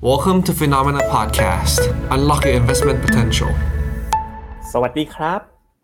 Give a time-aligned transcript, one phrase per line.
[0.00, 1.80] Welcome to Phenomena Podcast.
[2.14, 3.50] Unlock your investment potential.
[4.72, 5.40] สวัสดีครับ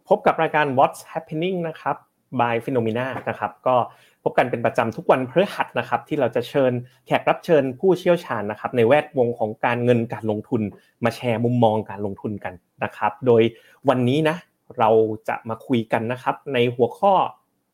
[0.08, 1.96] พบกับรายการ What's Happening นะครับ
[2.40, 3.76] by Phenomena นะครับ ก็
[4.24, 6.72] พบกันเป็นประจำทุกวันพฤหัสนะครับ ที่เราจะเชิญ
[7.06, 10.62] แขกรับเชิญผู้เชี่ยวชาญนะครับ ในแวดวงของการเงินการลงทุน
[11.04, 12.54] มาแชร์มุมมองการลงทุนกัน
[12.84, 13.42] นะครับ โดย
[13.88, 14.36] วันนี้นะ
[14.78, 14.90] เรา
[15.28, 17.14] จะมาคุยกันนะครับ ในหัวข้อ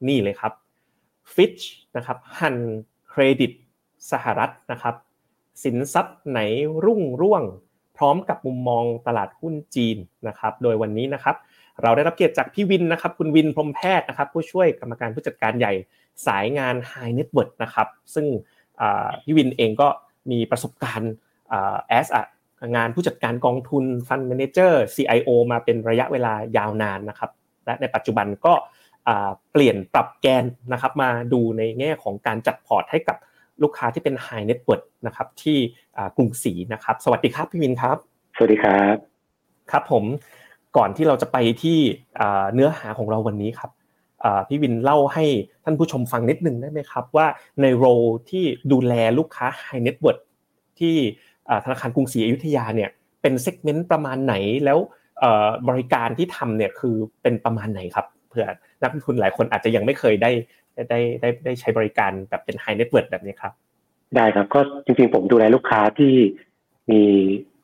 [0.09, 0.53] นี่เลยครับ
[1.35, 1.63] Fitch
[1.97, 2.57] นะครับหัน
[3.09, 3.53] เครดิต
[4.11, 4.97] สหรัฐนะครับ
[5.63, 6.41] สินทรัพย์ไหน
[6.85, 7.43] รุ่งร่วง
[7.97, 9.97] พร้อมกับมุมมองตลาดหุ้นจีน
[10.29, 11.37] นะครับโดยวันนี้นะครับ
[11.83, 15.73] เราได้รับเกียรติจากพี่วินนะครับคุณวินพรหมแพทย์นะครับผู้ช่วยกรรมการผู้จัดการใหญ่
[16.27, 18.27] สายงาน High Net Worth นะครับซึ่ง
[19.25, 19.89] พี่วินเองก็
[20.31, 21.13] มีประสบการณ์
[21.89, 22.07] แอส
[22.75, 27.31] งานผู้จัดการกองทุนฟัน d m ม n a เจอร์ CIO มาเป็นระยะเวลายาวนานนะครับ
[27.65, 28.55] และในปัจจุบันก็
[29.53, 33.17] เปลี่ยนปรับแกนนะครับมาดูในแง่ของการจัดพอร์ตให้กับ
[33.63, 35.57] ลูกค้าที่เป็น High Net Worth นะครับที่
[36.17, 37.97] กรุงศรีนะครับ สวัสดีครับพี่วินครับ
[38.37, 38.97] สวัสดีครับ
[39.71, 40.05] ครับผม
[40.77, 41.79] ก่อนที่เราจะไปที่
[42.55, 43.71] เนื้อหาของเราวันนี้ครับ
[44.49, 45.25] พี่วินเล่าให้
[45.65, 47.27] ท่านผู้ชมฟังนิดนึงได้ไหมครับ ว่า
[47.61, 47.87] ใน role
[48.31, 50.23] ที่ดูแลลูกค้า High Net Worth
[50.79, 50.95] ที่
[51.65, 52.91] ธนาคารกรุงศรีอยุธยาเนี่ย
[53.23, 54.79] เป็น segment ประมาณไหนแล้ว
[55.69, 58.47] บริการที่ทำเนี่ยคือเป็นประมาณไหนครับเผื่อ
[58.83, 60.31] นักลงทุนหลายคนอาจจะยังไม่เคยได้
[60.89, 63.53] ได้ได้ได้ใช้บริการแบบเป็น High Net Worth แบบนี้ครับ
[64.17, 66.13] ได้ครับก็จริงๆผมดูแลลูกค้าที่
[66.93, 67.03] มี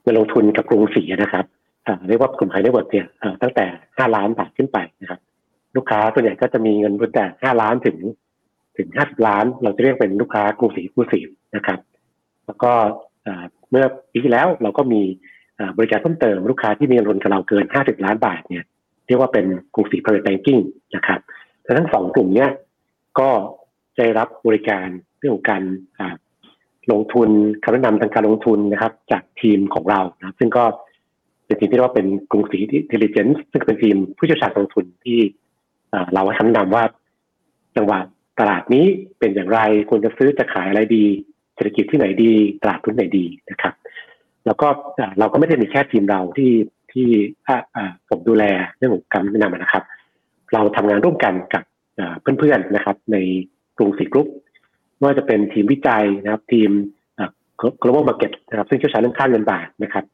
[0.03, 1.45] เงินลงทุนกับกรุงศรีนะครับ
[2.09, 3.07] เรียกว่ากลุ่ม High Net Worth เนี่ย
[3.43, 5.21] ตั้งแต่ห้าล้านบาทขึ้นไปนะครับ
[5.77, 7.97] ลูกค้าส่วนใหญ่ก็จะมีเงินตั้งแต่ห้าล้านถึง
[8.77, 11.21] ถึงห้าสิบล้าน เราจะเรียกเป็นลูกค้ากรุงศรีผู้สี
[11.57, 11.79] นะครับ
[12.47, 12.73] แล้วก็
[13.71, 15.03] เมื่อปีที่แล้วเราก็มี
[15.79, 18.65] บริการเพิ่มเติมลูกค้าที่มีเงินลงทุนกับเราเกินห้าสิบล้านบาทเนี่ย
[19.07, 20.63] เรียกว่าเป็นกรุงศรี private banking
[20.97, 21.21] นะครับ
[21.79, 22.51] ทั้งสองกลุ่มเนี้ย
[23.21, 23.31] ก็
[23.99, 24.87] ได้รับบริการ
[25.19, 25.63] เรื่องของการ
[26.93, 27.29] ลงทุน
[27.63, 30.65] คำแนะนำทางการลงทุนนะครับ จากทีมของเรานะซึ่งก็
[31.47, 35.19] เป็นทีมที่เรียกว่าเป็นกรุงศรีเทลเจนซ์ซึ่งเป็นทีมผู้เชี่ยวชาญลงทุนที่
[36.13, 36.85] เราให้คำแนะนำว่า
[37.77, 37.99] จังหวะ
[38.41, 38.85] ตลาดนี้
[39.19, 39.61] เป็นอย่างไร
[39.91, 41.05] ควรจะซื้อจะขายอะไรดี
[41.55, 42.33] เศรษฐกิจที่ไหนดี
[42.63, 43.75] ตลาดทุนไหนดีนะครับ
[44.47, 44.67] แล้วก็
[45.19, 46.53] เราก็ไม่ได้มีแค่ทีมเราที่
[46.93, 47.07] ที่
[48.09, 48.45] ผมดูแล
[48.77, 49.85] เรื่องของการแนะนำนะครับ
[50.55, 51.63] เราทำงานร่วมกันกับ
[52.21, 53.17] เพื่อนๆนะครับ ใน
[53.77, 54.29] กรุงศรีกรุ๊ป
[54.97, 56.71] ไม่ว่าจะเป็นทีมวิจัยนะครับ ทีม
[57.83, 60.05] global market นะครับซึ่งเชี่ยวชาญเรื่องค่าเงินบาทนะครับ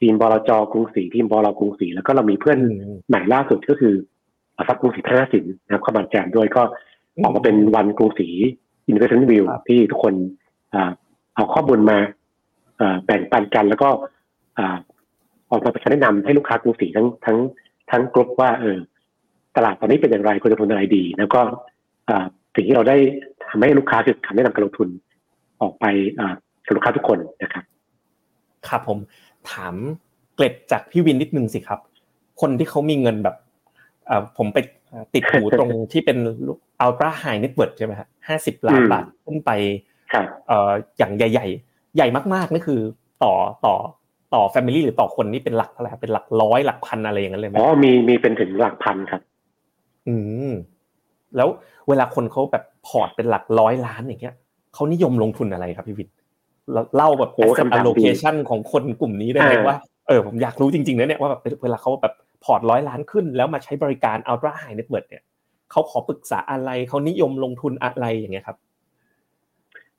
[0.00, 2.58] ทีมบลจกรุงศรีทีมบลกรุงศรีแล้วก็เรามีเพื่อน
[3.08, 3.94] ใหม่ล่าสุดก็คือ
[4.56, 6.62] อสับกรุงศรีพัฒนาสินนะครับเข้ามาแจมด้วยก็
[7.22, 8.28] ออกมาเป็นวันกรุงศรี
[8.90, 10.14] investment view ที่ทุกคน
[11.34, 11.98] เอาข้อมูลมา
[13.04, 13.88] แบ่งปันกันแล้วก็
[15.50, 17.38] ออกมาเป็นคำแนะนำให้ลูกค้ากรุงศรีทั้งทั้ง
[17.90, 18.78] ทั้งกรุ๊ปว่าเออ
[19.56, 21.40] ตลาดตอนนี้เป็นอย่างไรควรจะลงทุนอะไรดี แล้วก็
[22.54, 22.96] สิ่งที่เราได้
[23.48, 24.88] ทำให้ลูกค้าคือคำแนะนำการลงทุน
[25.62, 25.84] ออกไป
[26.66, 27.64] กับลูกค้าทุกคนนะครับ
[28.68, 28.98] ครับผม
[29.50, 29.74] ถาม
[30.34, 31.80] เกร็ดจากพี่วินนิดนึงสิครับ
[32.40, 33.36] คนที่เขามีเงินแบบ
[34.38, 34.58] ผมไป
[35.14, 36.18] ติดหูตรงที่เป็น
[36.80, 39.50] Ultra High Net Worth ใช่ไหมครับห้าสิบล้านบาทขึ้นไป
[40.98, 42.80] อย่างใหญ่ ๆ ใหญ่มากๆนี่คือ
[43.24, 43.32] ต่อ
[43.66, 43.74] ต่อ
[44.34, 49.22] ต่อ family หรือต่อคนนี่เป็นหลักเท่าไหร่เป็นหลักร้อยหลักพันอะไรอย่างนั้นเลยไหมอ๋อมีมีเป็นถึงหลักพันครับ
[50.08, 50.14] อื
[50.50, 50.52] ม
[51.36, 51.48] แล้ว
[51.88, 54.34] เวลาคนเขาแบบพอร์ตเป็นหลักร้อยล้านอย่างเงี้ย
[54.74, 56.14] เขานิยมลงทุนอะไรครับพี่วิทย์
[56.96, 59.76] เล่าแบบโอ้คำ allocation ของคนกลุ่มนี้ได้ไหมว่า
[60.08, 62.14] เออผมอยากรู้จริงๆนะเนี่ยว่าแบบเวลาเขาแบบ
[62.44, 65.24] พอร์ตร้อยล้านขึ้น แล้วมาใช้บริการ ultra high net worth เนี่ย
[65.70, 68.56] เขาขอปรึกษาอะไรเขานิยมลงทุนอะไรอย่างเงี้ยครับ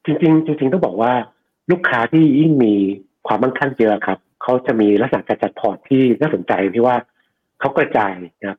[0.06, 1.12] จริง ๆ จริง ๆ ต้องบอกว่า
[1.72, 2.74] ลูกค้าที่ยิ่งมี
[3.28, 6.96] ความมั่งคั่งเยอะครับเขาจะมีลักษณะการจัดพอร์ตที่น่าสนใจที่ว่า
[7.60, 8.58] เขากระจายนะครับ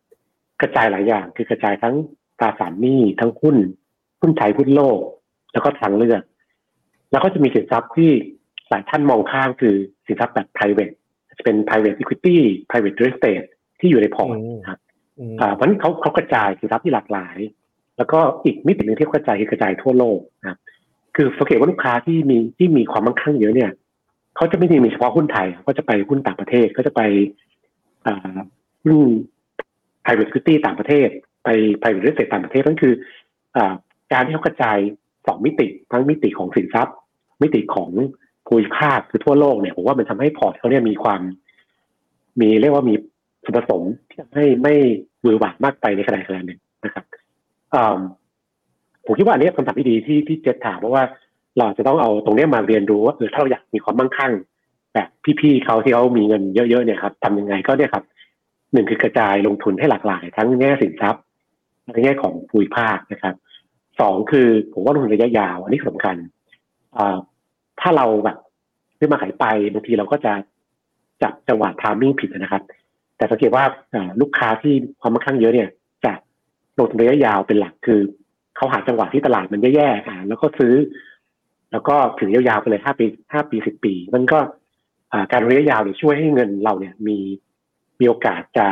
[0.61, 1.95] กระจายหลายอย่าง คือกระจายทั้ง
[2.41, 3.57] ตราสารหนี้ทั้งหุ้น
[4.21, 4.99] หุ้นไทยหุ้นโลก
[5.53, 6.23] แล้วก็ทางเลือก
[7.13, 8.11] แล้วก็จะมีสินทรัพย์ที่
[8.71, 9.75] หลายท่านมองข้ามคือ
[10.07, 10.95] สินทรัพย์แบบ private
[11.39, 12.37] จะเป็น private equity
[12.69, 13.47] private real estate
[13.81, 14.37] ที่อยู่ในพอร์ต
[14.69, 14.79] ครับ
[15.41, 17.39] อ่าเพราะนั้นเขาเขากระจายสินทรัพย์ที่หลากหลาย
[17.97, 20.59] แล้วก็อีกมิติหนึ่งที่กระจายคือกระจายทั่วโลกนะครับ
[21.17, 23.71] คือสังเกตว่าลูกค้าที่มีที่มีความมั่งคั่งเยอะเนี่ย
[24.37, 27.01] เขาจะไม่ได้มีเฉพาะหุ้นไทย ก็จะไปหุ้นต่างประเทศก็จะไป
[28.07, 28.39] อ่า
[28.85, 28.99] หุ้น
[30.05, 31.09] private equity ต่างประเทศ
[31.45, 31.49] ไป
[31.79, 32.95] private real estate ต่างประเทศนั่นคือ
[33.57, 33.59] อ
[34.13, 34.79] การที่เขากระจาย
[35.27, 36.97] สองมิติทั้งมิติของสินทรัพย์
[37.43, 37.91] มิติของ
[38.47, 41.21] ภูมิภาคคือทั่วโลกเนี่ยผมว่ามันทำให้พอร์ตเขาเนี่ยมีความ
[42.41, 42.95] มีเรียกว่ามี
[43.45, 44.75] ส่วนผสมที่ทำให้ไม่
[45.25, 47.05] มือหวานมากไปในขณะขณะหนึ่งนะครับ
[49.07, 51.05] ผมคิดว่าอันนี้คำถามที่ดีที่ที่เจษถามเพราะว่า
[51.59, 54.33] เราจะต้องเอาตรงนี้มาเรียนรู้ว่าเออถ้าเราอยากมีความมั่งคั่ง
[54.95, 55.09] แบบ
[55.41, 58.05] พี่ๆเขาที่เขามีเงินเยอะๆเนี่ยครับทำยังไงก็เนี่ยครับ
[58.75, 61.23] หนึ่งคือกระจายลงทุนให้หลากหลาย ทั้งแง่สินทรัพย์
[61.93, 63.35] ในแง่ของภูมิภาคนะครับ
[64.01, 66.17] สองคือผมว่าลงทุนระยะยาว อันนี้สำคัญ
[67.81, 68.37] ถ้าเราแบบ
[68.99, 70.33] ซื้อมาขายไปบางทีเราก็จะ
[71.23, 72.63] จับจังหวะทามมิ่งผิดนะครับ
[73.17, 73.65] แต่สังเกตว่า
[74.21, 75.69] ลูกค้าที่ความมั่งคั่งเยอะเนี่ย
[76.05, 76.13] จะ
[76.79, 78.01] ลงทุนระยะยาวเป็นหลักคือ
[78.57, 80.75] เขาหาจังหวะที่ตลาดมันแย่ๆแล้วก็ซื้อ
[81.73, 84.39] แล้วก็ถือยาวๆไปเลยห้าปีห้าปีสิบปี มันก็
[85.33, 87.19] การระยะยาวเนี่ยช่วยให้เงินเราเนี่ยมี
[88.01, 88.67] มีโอกาสจะ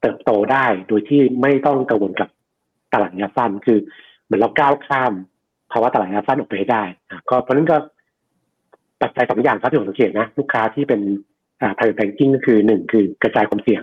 [0.00, 2.28] เติบโตได้ โดยที่ไม่ต้องกังวลกับ
[2.92, 3.78] ตลาดระยะสั้นคือ
[4.24, 5.12] เหมือนเราก้าวข้าม
[5.72, 6.82] ภาวะตลาดระยะสั้นออกไปได้
[7.30, 7.76] ก็เพราะนั้นก็
[9.02, 11.00] ปัจจัยสองอย่างครับที่ผมสังเกตนะ ลูกค้าที่เป็น
[11.60, 13.82] อ่า private banking ก็คือหนึ่งคือกระจายความเสี่ยง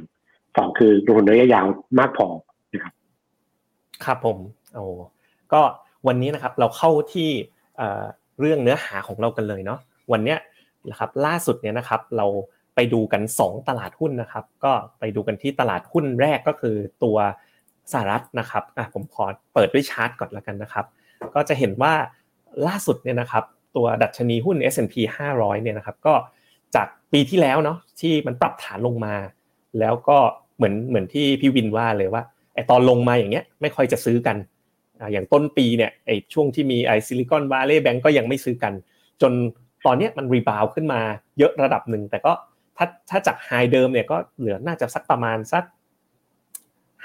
[0.58, 1.66] สองคือลงทุนระยะยาว
[2.00, 2.28] มากพอ
[2.74, 2.94] นะครับ
[4.06, 4.38] ครับผม
[4.74, 4.84] โอ้
[5.54, 5.62] ก็
[6.08, 7.30] วันนี้นะครับเราเข้าที่
[8.40, 9.80] เรื่องเนื้อหาของเรากันเลยเนาะ
[10.12, 10.40] วันเนี้ย
[10.90, 12.26] นะครับล่าสุดเนี่ยนะครับเรา
[12.76, 17.18] ไปดูกัน 2 ตลาดหุ้นนะครับ ก็ไปดูกันที่ตลาดหุ้นแรกก็คือตัว
[17.92, 20.86] สหรัฐนะครับอะผมขอเปิดด้วยชาร์ตก่อนแล้วกันนะครับ
[21.36, 21.94] ก็จะเห็นว่า
[22.68, 23.44] ล่าสุดเนี่ยนะครับ
[23.76, 24.96] ตัวดัชนีหุ้น S&P
[25.30, 26.14] 500เนี่ยนะครับก็
[26.76, 29.16] จากปีที่แล้วเนาะที่มันปรับฐานลงมา
[29.80, 30.18] แล้วก็
[30.56, 32.24] เหมือนเหมือนที่พี่วินว่าเลยว่า
[32.54, 34.38] ไอตอนลงมาอย่างเงี้ยไม่ค่อยจะซื้อกัน
[35.12, 38.74] อย่างต้นปีเนี่ยไอช่วงที่มีไอ Silicon Valley Bank ก็ยังไม่ซื้อกัน
[39.22, 39.32] จน
[39.86, 41.02] ตอนเนี้ยมัน rebound ขึ้นมา
[41.38, 42.34] เยอะระดับหนึ่งแต่ก็
[42.78, 45.64] ถ้าถ้าจาก high เดิมเนี่ยก็เหลือน่าจะสักประมาณสัก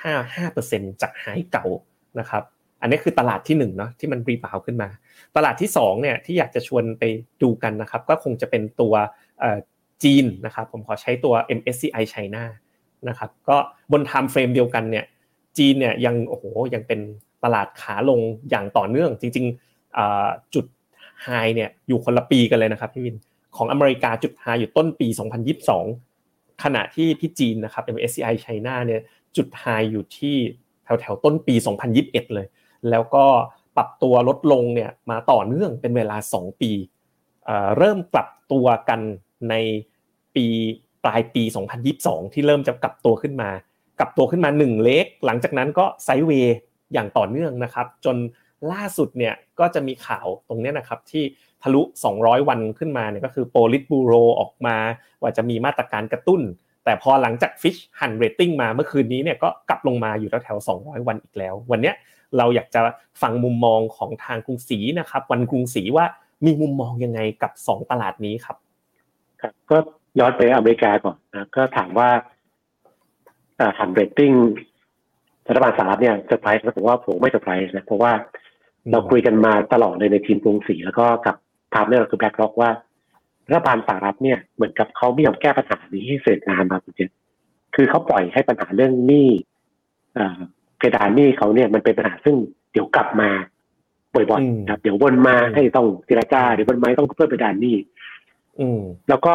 [0.03, 1.67] ห้าห้าเปอร์เซ็นจาก high เก่า
[2.19, 2.43] นะครับ
[2.81, 4.89] อันนี้คือตลาดที่หนึ่งเนาะที่มัน rebound ขึ้นมา
[5.37, 7.03] ตลาดที่สองเนี่ยที่อยากจะชวนไป
[7.43, 8.95] ดูกันนะครับ ก็คงจะเป็นตัว
[10.03, 12.45] จีนนะครับ ผมขอใช้ตัว MSCI China
[13.09, 13.57] นะครับก็
[13.93, 15.05] บน timeframe เดียวกันเนี่ย
[15.59, 16.45] จีนเนี่ยยังโอ้โห
[16.75, 17.01] ยังเป็น
[17.45, 20.67] ตลาดขาลงอย่างต่อเนื่อง จริงๆจุด
[21.25, 23.17] high เนี่ยอยู่คนละปีกันเลยนะครับพี่วิน
[23.57, 25.09] ของอเมริกาจุด high อยู่ต้นปี
[25.85, 29.03] 2022 ขณะที่ที่จีนนะครับ MSCI China เนี่ย
[29.37, 30.37] จุด high อยู่ที่
[30.85, 31.55] แถวแถวต้นปี
[31.95, 32.47] 2021 เลย
[32.91, 33.25] แล้วก็
[33.77, 36.71] ปรับตัวลดลงเนี่ยมาต่อเนื่องเป็นเวลา 2 ปี
[37.79, 39.01] เริ่มปรับตัวกัน
[39.51, 39.55] ใน
[40.37, 40.47] ปี
[41.05, 41.43] ปลายปี
[41.89, 43.51] 2022 ที่เริ่มจะกลับตัวขึ้นมา
[43.99, 46.57] กลับตัวขึ้นมา 1 เล็ก หลังจากนั้นก็ไซด์เวย์
[46.93, 48.17] อย่างต่อเนื่องนะครับ จน
[48.73, 51.25] ล่าสุดเนี่ยก็จะมีข่าวตรงนี้นะครับที่
[51.63, 51.83] ทะลุ
[52.17, 54.77] 200 วันขึ้นมาเนี่ยก็คือโปลิตบูโรออกมา
[55.23, 56.41] ว่าจะมีมาตรการกระตุ้น
[56.85, 61.93] แต่พอหลังจากฟิชหันเรตติ้งมาเมื่อคืนนี้เนี่ยก็กลับลงมาอยู่แถวๆ200 วันอีกแล้ว วันนี้
[62.39, 62.81] เราอยากจะ
[63.23, 66.05] ฟังมุมมองของทางกรุงศรีนะครับ วันกรุงศรีว่า
[66.45, 68.57] มีมุมมองยังไงกับ 2 ตลาดนี้ครับ
[69.41, 69.77] ครับก็
[70.19, 72.09] ย้อนไปอเมริกาก่อนนะก็ถามว่า
[73.79, 74.33] หั่นเรตติ้ง
[75.49, 78.13] รัฐบาลสหรัฐเนี่ยเซอร์ไพรส์ผมว่าผมไม่เซอร์ไพรส์นะเพราะว่า
[78.91, 81.37] เราคุยกันมาตลอดเลยในทีมกรุงศรีแล้วก็กับ
[81.73, 82.71] partner คือ BlackRock ว่า
[83.49, 87.11] รัฐบาลสหรัฐเนี่ยเหมือนกับเขาไม่ยอมแก้ปัญหานี้ให้เสร็จงานมาจริง
[87.75, 89.29] คือเขาปล่อยให้ปัญหาเรื่องหนี้
[90.79, 92.37] เพดานหนี้เขาเนี่ยมันเป็นปัญหาซึ่ง
[92.73, 93.31] เดี๋ยวกลับมา
[94.15, 97.77] บ่อยๆครับเดี๋ยววนมาให้ต้องเจรจาเดี๋ยววนมาต้องเพิ่มเพดานหนี้
[99.09, 99.33] แล้วก็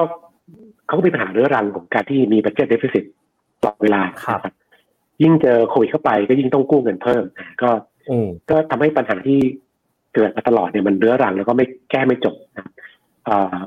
[0.87, 3.05] เขาก็มีปัญหาเรื้อรังของการที่มี budget deficit
[3.63, 4.39] ตลอดเวลาครับ
[5.23, 7.23] ยิ่งเจอโควิดเข้าไปก็ยิ่งต้องกู้เงินเพิ่ม
[7.61, 7.69] ก็
[8.49, 9.39] ก็ทำให้ปัญหาที่
[10.13, 12.65] เกิดมาตลอดเนี่ยมันเรื้อรังแล้วก็ไม่แก้ไม่จบนะ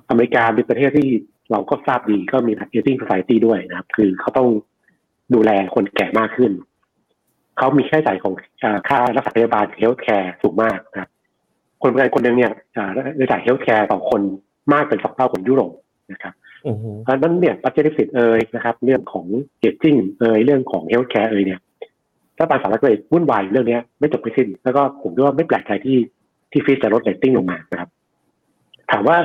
[0.08, 1.08] อเมริกาเป็นประเทศที่
[1.50, 4.48] เราก็ทราบดีก็มี aging society ด้วยนะครับ คือเขาต้อง
[5.34, 6.52] ดูแลคนแก่มากขึ้น
[7.58, 8.34] เขามีค่าใช้จ่ายของ
[8.88, 11.10] ค่ารักษาพยาบาล healthcare สูงมากนะครับ
[11.82, 12.52] คนเป็นคนหนึ่งเนี่ย
[13.20, 14.20] รายจ่าย healthcare ต่อคน
[14.72, 15.72] มากเป็นสองเท่าของยุโรป
[16.12, 16.34] นะครับ
[17.02, 19.26] เพราะนั้นเนี่ยปัจจัยสิทธิ์เอยนะครับ เรื่องของ
[19.60, 21.60] aging เอยเรื่องของ healthcare เอยเนี่ย
[22.38, 25.96] รัฐบาลสหรัฐก็เลยวุ่นวายเรื่องนี้ไม่จบไม่สิ้น แล้วก็ผมคิดว่าไม่แปลกใจที่
[26.56, 27.91] ที่ Fitch จะลดเรตติ้งลงมานะครับ
[28.93, 29.17] ถามว่า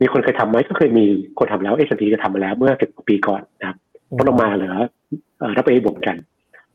[0.00, 1.04] มีคนเคยทำไหมก็เคยมี
[1.38, 3.76] คนทำแล้ว S&P ก็ทำมาแล้วเมื่อสิบปีก่อนนะครับ
[4.16, 4.74] ลดลงมาเหลือ
[5.56, 6.16] double A บวกเพราะฉะ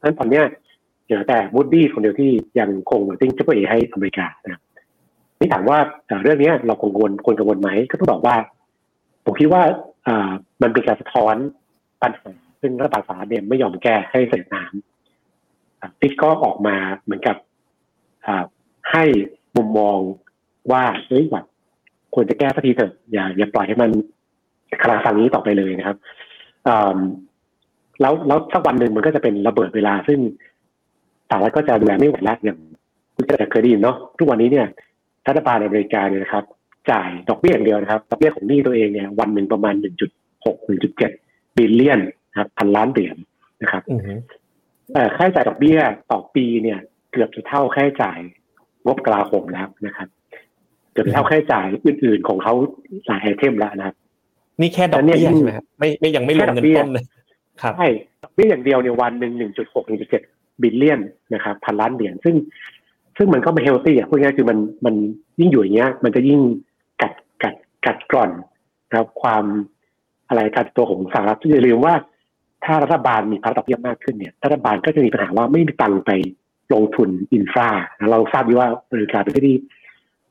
[0.02, 0.42] นั้นตอนนี้
[1.06, 4.62] เหลือแต่ Moody's คนเดียวที่ยังคงเรตติ้งเฉพาะเอให้อเมริกานะครับ
[5.40, 5.78] นี่ถามว่า
[6.24, 8.36] เรื่องนี้เรากังวลคนกังวลไหมก็ต้องบอกว่า
[9.26, 9.64] ผมคิดว่า
[10.62, 11.36] มันเป็นการสะท้อน
[12.02, 17.36] ปัญหาซึ่งรัฐบาลสหรัฐเนี่ยไม่ยอมแก้ให้เสร็จน้ำฟิกก็ออกมาเหมือนกับ
[18.92, 19.04] ให้
[19.58, 19.98] มุมมอง
[20.72, 21.46] ว่าเฮ้ยแบบ
[22.14, 23.90] ควรจะแก้สักทีเถอะอย่าอย่าปล่อยให้มัน
[24.82, 25.98] คลาฟังนี้ต่อไปเลยนะครับ
[28.02, 30.20] แล้วแล้วสักวันหนึ่งมันก็จะเป็นระเบิดเวลา ซึ่ง
[31.30, 32.58] สหรัฐก็จะดูแลไม่ไหวแล้วอย่าง
[33.16, 34.68] คุณจะเคยได้ยินเนาะทุกวันนี้เนี่ย
[35.28, 36.44] รัฐบาลอเมริกาเนี่ยนะครับ
[36.92, 39.74] จ่ายดอกเบี้ยอย่างเดียวนะครับดอกเบี้ยของหนี้ตัวเองเนี่ยวันหนึ่งประมาณ
[40.20, 40.56] 1.6
[40.98, 42.00] 1.7บิลเลียน
[42.40, 43.18] ครับพันล้านเหรียญ
[43.62, 43.84] นะครับ
[44.94, 45.80] แต่ค่าใช้จ่ายดอกเบี้ย
[46.12, 46.80] ต่อปีเนี่ย
[47.12, 48.20] เกือบจะเท่าค่าใช้จ่าย
[48.86, 50.08] งบกลาโหมแล้วนะครับ
[50.92, 52.54] เกือบเท่าค่าใช้จ่ายอื่น ๆ ของเขา
[53.08, 53.96] หลาย item แล้วนะครับ
[54.62, 57.06] นี่แค่ดอกเบี้ยใช่ไหมครับไม่ไม่ยังไม่รวมเงินต้นเลย
[57.62, 57.88] ครับใช่
[58.24, 60.22] ดอกเบี้ยอย่างเดียวเนี่ยวันหนึ่งหนึ่งจุดหกหนึ่งจุดเจ็ด
[60.62, 61.02] billion
[61.34, 62.36] นะครับพันล้านเหรียญซึ่ง
[63.18, 64.96] ซึ่งมันก็ไม่ healthy อะพูดง่ายคือมันมัน
[65.40, 66.40] ยิ่งอยู่อย่างเงี้ย มันจะยิ่ง
[67.02, 67.56] กัดกัด
[67.86, 68.32] กัดกร่อน
[68.90, 69.44] นะครับความ
[70.30, 71.94] อะไรการตัวของสหรัฐอย่าลืมว่า
[72.66, 76.12] ถ้ารัฐบาลมีภาระดอกเบี้ยมากขึ้นเนี่ยรัฐบาลก็จะมีปัญหาว่าไม่มีตังค์ไป
[76.74, 77.70] ลงทุนอินฟรา
[78.12, 79.58] เราทราบดีว่าบริการเป็นที่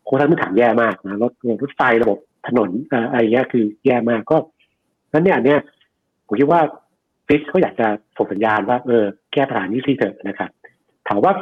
[0.04, 2.70] โครงสร้างพื้นฐานแย่มากนะรถรถไฟระบบถนน
[3.10, 4.36] อะไรเงี้ยคือแย่มากก็
[5.12, 5.60] นั้นเนี่ยเนี่ย
[6.26, 6.60] ผมคิดว่า
[7.26, 10.50] ฟิชเขาอยากจะส่งสัญญาณว่าเออแก้ปัญหานี้ทีเถอะนะครับ
[11.08, 11.32] ถามว่า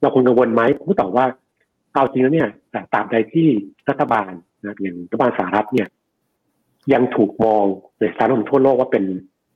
[0.00, 1.26] เราควรกังวลไหมผมตอบว่า
[1.92, 2.48] เอาจริงแล้วเนี่ย
[2.94, 3.48] ตาบใดที่
[3.88, 4.30] รัฐบาล
[4.64, 5.88] นะอย่างรัฐบาลสหรัฐเนี่ย
[6.92, 7.64] ยังถูกมอง
[7.98, 9.04] ในสายตาคนทั่วโลกว่าเป็น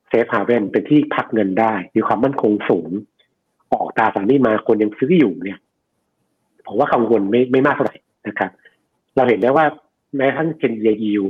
[0.09, 2.90] safe haven เป็นที่พักเงินได้ มีความมั่นคงสูง
[3.81, 5.59] ออกตราสารหนี้มาคนยังซื้ออยู่เนี่ย
[6.67, 7.97] ผมว่ากังวลไม่ไม่มากเท่าไหร่
[8.29, 8.50] นะครับ
[9.17, 9.64] เราเห็นได้ว่า
[10.17, 11.25] แม้กระทั่ง ten year yield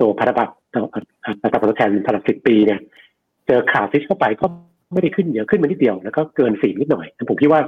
[0.00, 0.52] ตัวพันธบัตร
[1.42, 2.80] อัตราผลตอบแทนพันธสิบปีเนี่ย
[3.46, 4.46] เจอข่าว Fitch เข้าไปก็
[4.92, 7.60] ไม่ได้ขึ้นเยอะขึ้นมานิดเดียว แล้วก็เกินสี่นิดหน่อยผมคิดว่า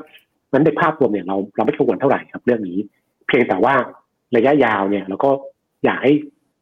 [0.52, 2.78] นั้นในภาพรวมเนี่ยเราเราไม่กังวลเท่าไหร่ครับ เรื่องนี้
[3.26, 3.74] เพียงแต่ว่า
[4.36, 5.30] ระยะยาวเนี่ยเราก็
[5.84, 6.12] อยากให้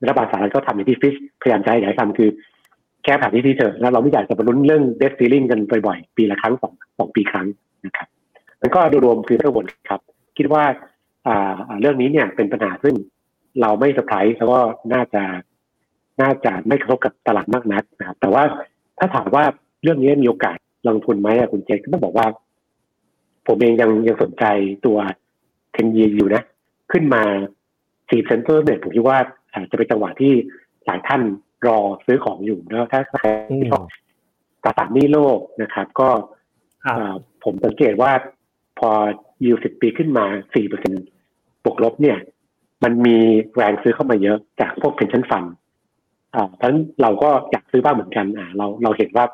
[0.02, 2.30] รัฐบาลสหรัฐก็ทำอย่างที่ฟิชพยายามจะให้ทำคือ
[3.04, 7.46] แก้ปัญหาที่ที่เถอะแล้วเราไม่อยากจะไปลุ้นเรื่องเดสซีลิงกันบ่อยๆ ปีละครั้งสองสองปีครั้ง
[7.86, 8.08] นะครับ
[8.60, 10.00] มันก็โดยรวมคือไม่กังวลครับ
[10.38, 10.64] คิดว่า
[11.26, 12.94] อ่าเรื่องนี้เนี่ยเป็นปัญหาซึ่ง
[13.60, 14.60] เราไม่เซอร์ไพรส์แล้วก็
[14.92, 15.22] น่าจะ
[16.20, 18.42] น่าจะไม่กระทบกับตลาดมากนักนะครับ แต่ว่า
[18.98, 19.44] ถ้าถามว่า
[19.82, 20.56] เรื่องนี้มีโอกาส
[20.88, 22.26] ลงทุนไหมคุณเจก็ต้องบอกว่า
[23.46, 24.44] ผมเองยังยังสนใจ
[24.86, 24.98] ตัว
[25.72, 26.42] ten year อยู่นะ
[26.92, 27.22] ขึ้นมา
[28.10, 29.18] สี่เปอร์เซ็นต์เนี่ยผมคิดว่า
[29.70, 30.32] จะเป็นจังหวะที่
[30.86, 31.22] หลายท่าน
[31.66, 33.28] รอซื้อของอยู่แล้วถ้าใคร
[33.70, 33.84] ชอบ
[34.64, 36.08] ตราสารหนี้โลกนะครับ ก็
[37.44, 38.12] ผมสังเกตว่า
[38.78, 38.90] พอ
[39.44, 40.92] ยิวสิบปีขึ้นมาสี่เปอร์เซ็น
[41.64, 42.18] บวกลบเนี่ย
[42.84, 43.16] มันมี
[43.54, 45.44] แรงซื้อเข้ามาเยอะจากพวก pension fund
[46.34, 49.24] อ่าเพราะฉะนั้นเราก็อยากซื้อบ้างเหมือนกันอ่าเราเราเห็นว่า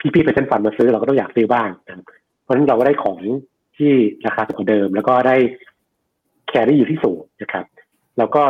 [0.00, 2.04] พี่ๆ pension fund มาซื้อเราก็ต้องอยากซื้อบ้างนะ
[2.42, 3.20] เพราะฉะนั้นเราก็ได้ของ
[3.76, 3.92] ที่
[4.26, 5.36] ราคาถูกกว่าเดิม แล้วก็ได้
[6.48, 7.64] carry yield อยู่ที่สูงนะครับ
[8.18, 8.42] แล้วก็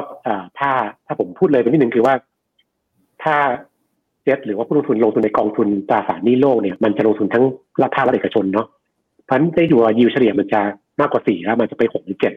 [0.59, 0.71] ถ้า
[1.07, 2.15] ถ้าผมพูดเลยไปนิดนึงคือว่า
[3.23, 3.37] ถ้า
[4.25, 7.45] เจ็ตหรือว่าผู้ลงทุนลงทุนในกองทุนตราสารหนี้โลกเนี่ยมันจะลงทุนทั้ง
[7.83, 8.67] รัฐภาคและเอกชนเนาะ
[9.25, 10.61] เพราะฉะนั้นได้ดูว่ายิวเฉลี่ยมันจะ
[11.01, 12.35] มากกว่าสี่แล้วมันจะไปหกหรือเจ็ด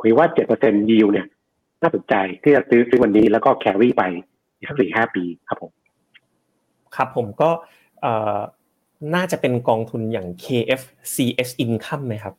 [0.00, 1.26] คุยว่าเจ็ดเปอร์เซ็นต์ยิวเนี่ย
[1.82, 4.02] น่าสนใจที่จะซื้อซื้อวันนี้แล้วก็ carry ไป
[4.56, 5.72] อีกสักสี่ห้าปีครับผม
[6.96, 7.50] ครับผมก็
[8.02, 8.38] เอ่อ
[9.14, 12.34] น่าจะเป็นกองทุนอย่าง KFCS Income ไหมครับ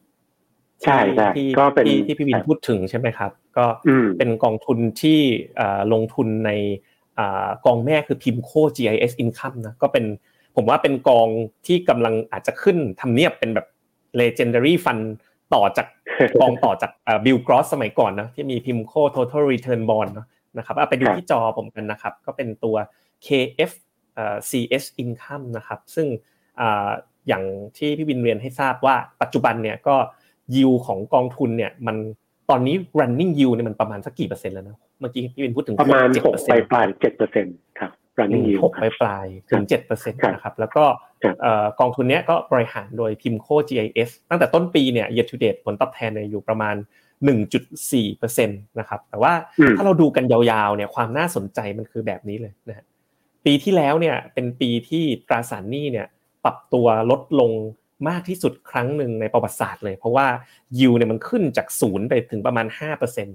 [0.84, 3.66] ใช่ใช่ก็เป็นที่พี่วินพูดถึงใช่ไหมครับ ก็
[4.18, 5.20] เป็นกองทุนที่
[5.94, 6.52] ลงทุนใน
[7.66, 10.06] กองแม่คือพิมโค GIS Income นะก็เป็น
[10.56, 11.28] ผมว่าเป็นกอง
[11.66, 13.68] ที่กำลังอาจจะขึ้นทำเนียบเป็นแบบ
[14.20, 15.04] legendary fund
[15.54, 15.88] ต่อจาก
[16.42, 16.92] กองต่อจาก
[17.26, 20.12] บิลกรอสสมัยก่อนนะที่มี PIMCO total return bond
[20.58, 22.76] นะครับไปดูที่จอผมกันนะครับ ก็เป็นตัว
[23.26, 23.72] KF
[24.50, 26.08] CS income นะครับ ซึ่ง
[27.28, 27.44] อย่าง
[27.78, 29.96] ที่พี่วินเรียนให้ทราบว่าปัจจุบันเนี่ยก็
[30.56, 31.98] ยิวของกองทุนเนี่ยมัน
[32.50, 40.86] ตอนนี้ running yield เนี่ยมันประมาณสักกี่เปอร์เซ็นต์แล้วนะ เมื่อกี้พี่วินพูดถึงประมาณหกปลายปลายเจ็ดเปอร์เซ็นต์ครับ running yield หกปลายปลายถึงเจ็ดเปอร์เซ็นต์นะครับแล้วก็
[41.80, 46.76] กองทุนนี้ก็บริหารโดยพิมโค GIS ตั้งแต่ต้นปีเนี่ย year to date ผลตอบแทนเนี่ยอยู่ประมาณ
[47.42, 49.34] 1.4%นะครับแต่ว่า
[49.78, 52.86] ถ้าเราดูกันยาวๆเนี่ยความน่าสนใจมันคือแบบนี้เลยนะ
[53.46, 56.08] ปีที่แล้วเนี่ยเป็นปีที่ตราสารหนี้เนี่ย
[56.44, 57.52] ปรับตัวลดลง
[58.10, 60.28] มากที่สุดครั้งหนึ่งในประวัติศาสตร์เลย เพราะว่า
[60.80, 62.66] ยิวเนี่ยมันขึ้นจากศูนย์ไปถึงประมาณ
[63.12, 63.26] 5%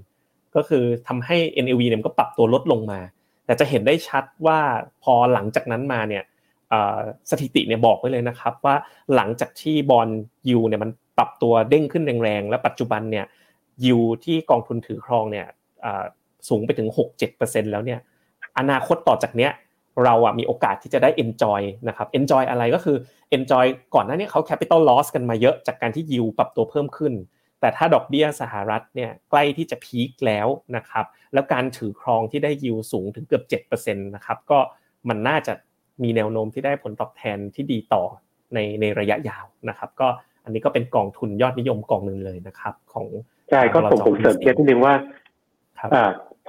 [0.55, 2.99] ก็คือทำให้ NAV เนี่ยก็ปรับตัวลดลงมา
[3.45, 4.59] แต่จะเห็นได้ชัดว่า
[5.03, 6.23] พอหลังจากนั้นมาเนี่ย
[7.31, 8.75] สถิติเนี่ยบอกไว้เลยนะครับว่า
[9.15, 10.09] หลังจากที่บอล
[10.49, 13.25] ยูเนี่ยมันปรับตัวเด้งขึ้นแรงๆ และปัจจุบันเนี่ย
[13.85, 15.45] ยูที่กองทุนถือครองเนี่ย
[16.49, 16.89] สูงไปถึง
[17.29, 17.99] 6-7%แล้วเนี่ย
[18.57, 19.51] อนาคตต่อจากเนี้ย
[20.03, 22.97] เราอะมีโอกาสที่จะได้ enjoy นะครับ enjoy อะไรก็คือ
[23.37, 23.65] enjoy
[23.95, 27.13] ก่อนหน้านี้เขา capital loss กันมาเยอะจากการที่ยิวปรับตัวเพิ่มขึ้น
[27.59, 34.59] แต่ถ้าดอกเบี้ยสหรัฐเนี่ยใกล้ที่จะพีคแล้วนะครับ แล้วการถือครองที่ได้ยิวสูงถึงเกือบ7%นะครับ ก็
[35.09, 35.53] มันน่าจะ
[36.03, 38.03] มีแนวโน้มที่ได้ผลตอบแทนที่ดีต่อ
[38.53, 40.07] ในในระยะยาวนะครับ ก็
[40.43, 43.05] อันนี้ก็เป็นกองทุนยอดนิยมกองหนึ่งเลยนะครับ ของ
[43.51, 44.93] ใช่ก็ผมผมเสริมเทียบนิดนึงว่า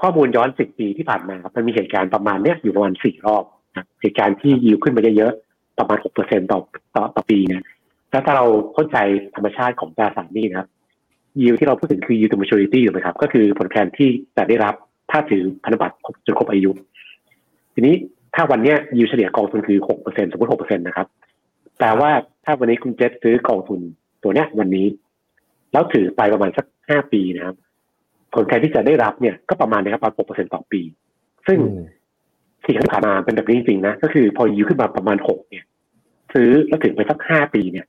[0.00, 3.44] ข้อมูลย้อนสิบปีที่ผ่านมาครับมันมีเหตุการณ์ประมาณเนี้ยอยู่ประมาณสี่รอบ
[3.76, 6.60] นะเหตุการณ์ที่ยิวขึ้นไปเยอะๆประมาณหกเปอร์เซ็นต์ต่อ
[6.94, 7.62] ต่อต่อปีเนี่ย
[8.10, 8.96] แล้วถ้าเราเข้าใจ
[9.34, 10.68] ธรรมชาติของตราสารนี้นะครับ
[11.42, 14.74] ยิวที่เราพูดถึงคือยิวตัว maturity ถูกไหมครับ ก็คือผลแทนที่จะได้รับ
[15.10, 15.94] ถ้าถือพันธบัตร
[16.26, 16.70] จนครบอายุ
[17.74, 17.94] ทีนี้
[18.34, 21.06] ถ้าวันเนี้ยยิวเฉลี่ยกองทุนคือหกเปอร์เซ็นต์สมมติหกเปอร์เซ็นต์นะครับ
[21.78, 22.10] แปลว่า
[22.44, 23.80] ถ้าวันนี้คุณเจษซื้อกองทุน
[24.22, 24.86] ตัวเนี้ยวันนี้
[25.72, 27.56] แล้วถือไปประมาณสักห้าปีนะครับ
[28.34, 30.80] ผลแทนที่จะได้รับเนี่ยก็ประมาณนะครับประมาณหกเปอร์เซ็นต่อปี
[31.46, 31.58] ซึ่ง
[32.64, 35.64] สี่ที่ผ่านมาเป็นแบบนี้จริงๆนะก็คือพอยูขึ้นมาประมาณหกเนี่ย
[36.34, 37.86] ซื้อแล้วถึงไปสักห้าปีเนี่ย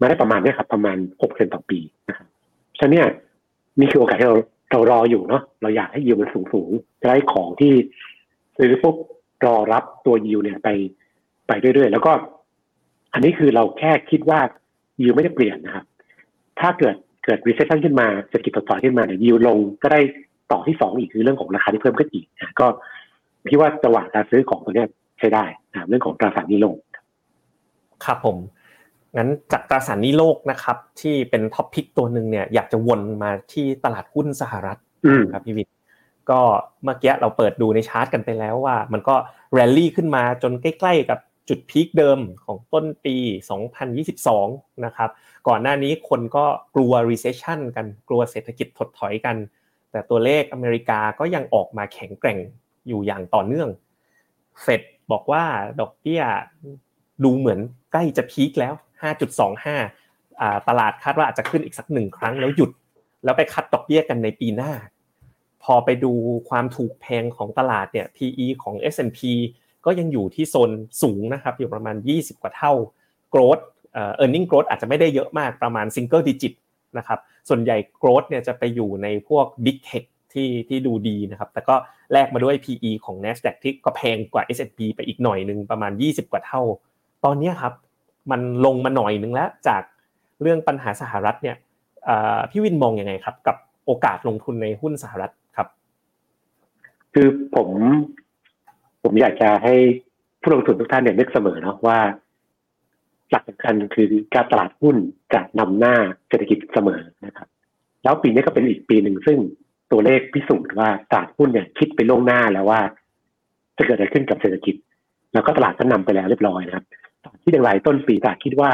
[0.00, 2.26] มาได้ประมาณนี้ครับ ประมาณหกเปอร์เซ็นต่อปีนะครับ
[2.82, 3.10] ฉะนั้นเนี่ย
[3.78, 4.38] มีคือโอกาสที่เรา
[4.70, 6.70] เรารออยู่เนาะเราอยากให้ยิวมันสูงสูง
[7.00, 7.72] จะได้ของที่
[8.56, 8.96] ซื้อปุ๊บ
[9.46, 10.68] รอรับตัวยิวเนี่ยไป
[11.46, 12.12] ไปเรื่อยๆ แล้วก็
[13.12, 14.40] อันนี้คือเราแค่คิดว่า
[15.02, 15.84] ยิวไม่ได้เปลี่ยนนะครับ
[16.60, 20.00] ถ้าเกิดเกิด recession ขึ้นมาเศรษฐกิจถดถอยขึ้นมาเนี่ยยิวลงก็ได้
[20.52, 22.66] ต่อที่สองอีกคือเรื่องของราคาที่เพิ่มขึ้นอีกนะก็
[23.50, 26.74] คิดว่าจังหวะการซื้อของตัวเนี้ยใช้ได้นะเรื่องของตราสารนี้ลง
[28.04, 28.36] ครับผม
[29.16, 35.74] งั้นจากตราสารหนี้โลกนะครับ ที่เป็น top pick ตัวหนึ่งเนี่ยอยากจะวนมาที่ตลาดหุ้นสหรัฐอืมครับพี่วิทย์
[36.30, 36.40] ก็
[36.84, 39.14] เมื่อกี้เราเปิดดูในชาร์ตกันไปแล้วว่า มันก็
[39.54, 43.16] แรลลี่ขึ้นมาจนใกล้ ๆ กับจุด peak เดิมของต้นปี
[44.00, 45.10] 2022 นะครับ
[45.48, 49.36] ก่อนหน้านี้คนก็กลัว recession กันกลัวเศรษฐกิจถดถอยกัน
[49.90, 52.38] แต่ตัวเลขอเมริกาก็ยังออกมาแข็งแกร่ง
[52.88, 53.68] อยู่อย่างต่อเนื่อง
[54.62, 55.44] เฟดบอกว่า
[55.80, 56.22] ดอกเบี้ย
[57.24, 57.58] ดูเหมือน
[57.92, 62.70] ใกล้จะพีคแล้ว 5.25ตลาดคาดว่าอาจจะขึ้นอีกสักหนึ่งครั้งแล้วหยุด
[63.24, 64.72] แล้วไปคัดดอกเบี้ยกันในปีหน้า
[65.64, 66.12] พอไปดู
[66.48, 69.20] ความถูกแพงของตลาดเนี่ย PE ของ S&P
[69.84, 70.70] ก็ยังอยู่ที่โซน
[71.02, 72.72] สูงนะครับอยู่ประมาณ 20 กว่าเท่า
[73.34, 76.54] growth เอ่อ earning growth อาจจะไม่ได้เยอะมากประมาณ single digit
[76.98, 77.18] นะครับ
[77.48, 81.74] ส่วนใหญ่ growth เนี่ยจะไปอยู่ในพวก big tech ที่ที่ดูดีนะครับ แต่ก็
[82.12, 86.62] แลกมาด้วย PE ของ NASDAQ ที่ก็แพงกว่า S&P ไปอีกหน่อยหนึ่งประมาณ 20 กว่าเท่า
[87.24, 87.72] ตอนนี้ครับ
[88.30, 89.82] มันลงมาหน่อยนึงแล้วจาก
[90.42, 91.56] เรื่องปัญหาสหรัฐเนี่ย
[92.50, 95.68] พี่วินมองยังไงครับ กับโอกาสลงทุนในหุ้นสหรัฐครับ
[97.14, 97.68] คือผม
[99.02, 99.74] ผมอยากจะให้
[100.40, 101.98] ผู้ลงทุนทุกท่านเนี่ยนึกเสมอเนาะว่า
[103.30, 104.96] หลักสำคัญคือการตลาดหุ้น
[105.34, 105.94] จะนำหน้า
[106.28, 107.48] เศรษฐกิจเสมอนะครับ
[108.02, 109.38] แล้วปีนี้ก็เป็นอีกปีหนึ่งซึ่ง
[109.92, 112.80] ตัวเลขพิสูจน์ว่าตลาดหุ้นเนี่ยคิดไปล่วงหน้าแล้วว่า
[113.78, 114.74] จะเกิดอะไรขึ้นกับเศรษฐกิจ
[115.34, 116.84] แล้วก็ตลาดก็นำไปแล้วเรียบร้อยนะครับ
[117.42, 118.70] ที่อย่างไรต้นปีตลาดคิดว่า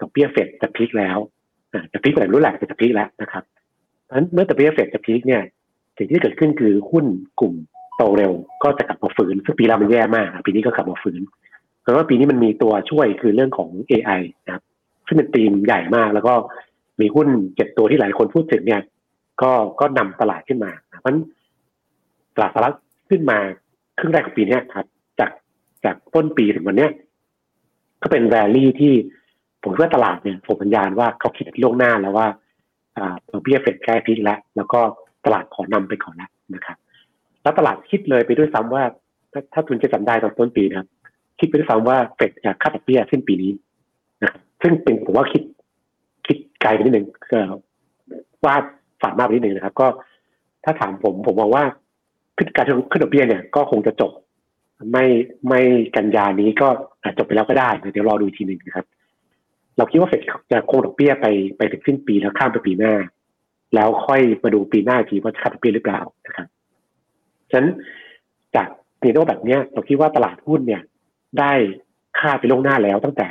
[0.00, 1.18] ดอกเบี้ยเฟดจะพีคแล้ว
[1.72, 3.42] อ่าจะพีคแบบรู้แหละจะพีคแล้วนะครับ
[4.04, 5.42] เพราะฉะนั้นเมื่อดอกเบี้ยเฟดจะพีคเนี่ย
[5.98, 7.06] สิ่งที่เกิดขึ้นคือหุ้น
[7.40, 7.54] กลุ่ม
[7.96, 8.32] โตเร็ว
[8.62, 11.20] ก็จะกลับมาฟื้นซึ่งปีแล้วมันแย่มาก ปีนี้ก็กลับมาฟื้น
[11.82, 14.64] เพราะว่าปีนี้มันมีตัวช่วยคือเรื่องของ AI นะครับ
[15.06, 16.34] ซึ่งเป็นธีมใหญ่มาก แล้วก็
[17.00, 18.82] มีหุ้นเจ็ดตัวที่หลายคนพูดถึงเนี่ย
[19.42, 21.18] ก็ก็นำตลาดขึ้นมาเพราะฉะนั้น
[22.34, 22.76] ตลาดสหรัฐ
[23.10, 23.38] ขึ้นมา
[23.98, 24.86] ครึ่งแรกของปีนี้ครับ
[25.20, 25.30] จาก
[25.84, 26.90] จากต้นปีถึงวันเนี้ย
[28.02, 28.92] ก็เป็นแวลี่ที่
[29.62, 32.26] ผมว่าตลาดเนี่ยผมสัญญาณว่าเขาคิดล่วงหน้าแล้วว่า
[32.96, 34.80] อ่าดอกเบี้ยเฟดใกล้พีคแล้ว แล้วก็
[35.24, 36.76] ตลาดขอนำไปก่อนแล้วนะครับ
[37.42, 38.82] แล้วตลาดคิดเลยไปด้วยซ้ำว่า
[39.32, 40.88] ถ้าถ้าทุนจะจำได้ตอนต้นปีนะครับ
[41.38, 43.52] คิดไปด้วยซ้ำว่าเฟดจะคาดดอกเบี้ยสิ้นปีนี้
[44.22, 45.42] นะครับซึ่งเป็นผมว่าคิด
[46.26, 47.40] คิดไกลไปนิดหนึ่งก็
[48.44, 48.62] วาด
[49.00, 49.86] ฝันมากไปนิดหนึ่งนะครับ ก็
[50.64, 51.64] ถ้าถามผมผมมองว่า
[52.36, 54.12] ขึ้นการขึ้นดอกเบี้ยเนี่ยก็คงจะจบ
[54.92, 55.06] ไม่
[55.48, 55.60] ไม่
[55.96, 56.68] กันยานี้ก็
[57.02, 58.86] อาจจบไปแล้วก็ได้ เดี๋ยวรอดูอีกทีหนึ่งนะครับ
[59.76, 60.20] เราคิดว่าเฟด
[60.52, 62.94] จะคงดอกเบี้ยไปไปถึงสิ้นปีแล้วข้ามไปปีหน้า
[63.74, 66.46] แล้วค่อยมาดูปีหน้าอีกทีว่าจะ cut ดอกเบี้ยหรือเปล่านะครับ
[67.50, 67.68] ฉะนั้น
[68.54, 68.68] จาก
[69.04, 70.82] นีโนแบบเนี้ยเราคิดว่าตลาดหุ้นเนี่ย
[71.38, 71.52] ได้
[72.20, 73.28] คาดไปล่วงหน้าแล้วตั้งแต่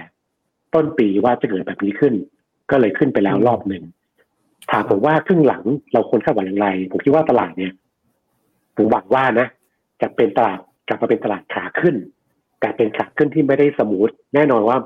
[0.73, 2.13] ต้นปีว่าจะเกิดแบบนี้ขึ้น
[2.71, 3.83] ก็เลยขึ้นไปแล้วรอบหนึ่ง
[4.71, 7.73] ถามผมว่าครึ่งหลังเราควรคาดหวังอย่างไร ผมคิดว่าตลาดเนี่ย
[8.77, 9.47] ผมหวังว่านะ
[10.01, 11.95] จะเป็นตลาด กลับมาเป็นตลาดขาขึ้น
[12.59, 14.77] แต่เป็นขาขึ้นที่ไม่ได้ smooth แน่นอนว่า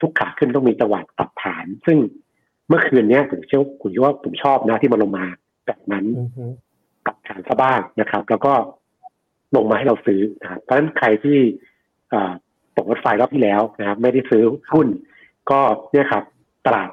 [0.00, 1.98] ทุกขาขึ้นต้องมีจังหวะปรับฐาน ซึ่ง
[2.68, 5.26] เมื่อคืนเนี้ยผมเชื่อผมคิดว่าผมชอบนะที่มันลงมา
[5.66, 6.44] แบบนั้นอือฮึ
[7.04, 8.52] ปรับฐานซะบ้างนะครับ แล้วก็
[9.56, 11.38] ลงมาให้เราซื้อนะครับเพราะฉะนั้นใครที่
[12.10, 12.32] เอ่อ
[12.76, 14.88] ตกรถไฟรอบที่แล้วนะครับ ไม่ได้ซื้อหุ้น
[15.50, 15.60] ก็
[15.92, 16.24] เนี่ยครับ
[16.66, 16.88] ตลาด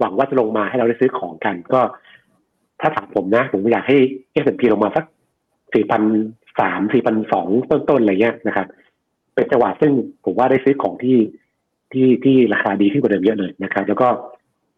[0.00, 1.80] หวังว่าจะลงมาให้เราได้ซื้อของกัน ก็
[2.80, 3.96] ถ้าถามผมนะ ผมอยากให้
[4.42, 5.04] S&P ลงมาสัก
[5.74, 6.02] สี่พัน
[6.60, 8.66] สามสี่พันสองต้นๆอะไรเงี้ยนะครับ
[9.34, 9.92] เป็นจังหวะซึ่ง
[10.24, 11.18] ผมว่าได้ซื้อของที่
[11.92, 14.08] ที่ที่ราคาดีขึ้นกว่าเดิมเยอะเลยนะครับ แล้วก็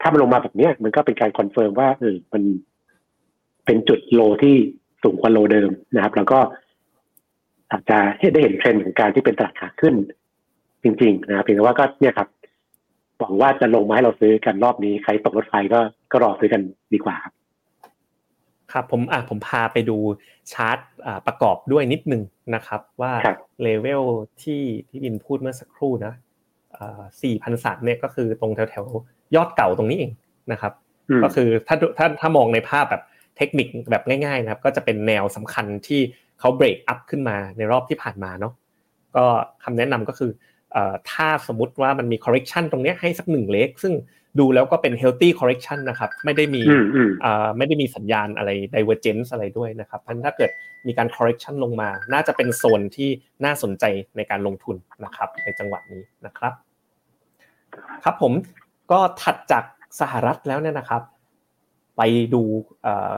[0.00, 2.42] ถ้ามันลงมาแบบเนี้ยมันก็เป็นการ confirm ว่าเออมัน
[3.64, 4.54] เป็นจุด low ที่
[5.02, 6.38] สูงกว่า low เดิมนะครับ แล้วก็
[7.70, 9.94] อาจจะให้ได้เห็นเทรนด์ของการที่เป็นตลาดขาขึ้น
[10.82, 12.28] จริง ๆ นะครับเพียงแต่ว่าก็เนี่ยครับ
[13.18, 15.80] หวังว่าจะลงมาให้เราซื้อกันรอบนี้ ใครตกรถไฟก็
[16.12, 16.62] ก็รอซื้อกัน
[16.94, 17.34] ดีกว่าครับ
[18.72, 19.96] ครับผมอะผมพาไปดู
[20.52, 22.22] ชาร์ตอ่าประกอบด้วยนิดนึง
[22.54, 24.02] นะครับ ว่าครับเลเวล
[24.42, 26.12] ที่พี่บินพูดเมื่อสักครู่นะ
[27.22, 30.12] สี่พันสามเนี่ยก็คือตรงแถวแถวๆยอดเก่าตรงนี้เอง
[30.52, 30.72] นะครับ
[31.18, 33.02] มก็คือถ้าถ้าถ้ามองในภาพแบบ
[33.36, 36.00] เทคนิคแบบง่ายๆนะครับ ก็จะเป็นแนวสำคัญที่
[36.40, 38.52] เขาเบรกอัพขึ้นมาในรอบที่ผ่านมาเนาะ
[39.16, 39.24] ก็
[39.64, 40.30] คำแนะนำก็คือ
[40.72, 43.92] เอ่อถ้าสมมติว่ามันมี correction ตรงเนี้ยให้สักหนึ่งเลขซึ่ง
[44.38, 50.50] ดูแล้วก็เป็น healthy correction นะครับ ไม่ได้มีอืมอืมอ่าไม่ได้มีสัญญาณอะไร divergence อะไรด้วยนะครับเพราะฉะนั้นถ้าเกิด
[50.86, 53.10] มีการ correction ลงมา น่าจะเป็นโซนที่
[53.44, 53.84] น่าสนใจ
[54.16, 56.52] ในการลงทุนนะครับ ในจังหวะนี้นะครับ
[58.04, 58.32] ครับผม
[58.90, 59.64] ก็ถัดจาก
[60.00, 61.02] สหรัฐแล้วเนี่ยนะครับ
[61.96, 62.02] ไป
[62.34, 62.42] ดู
[62.82, 63.14] เอ่อ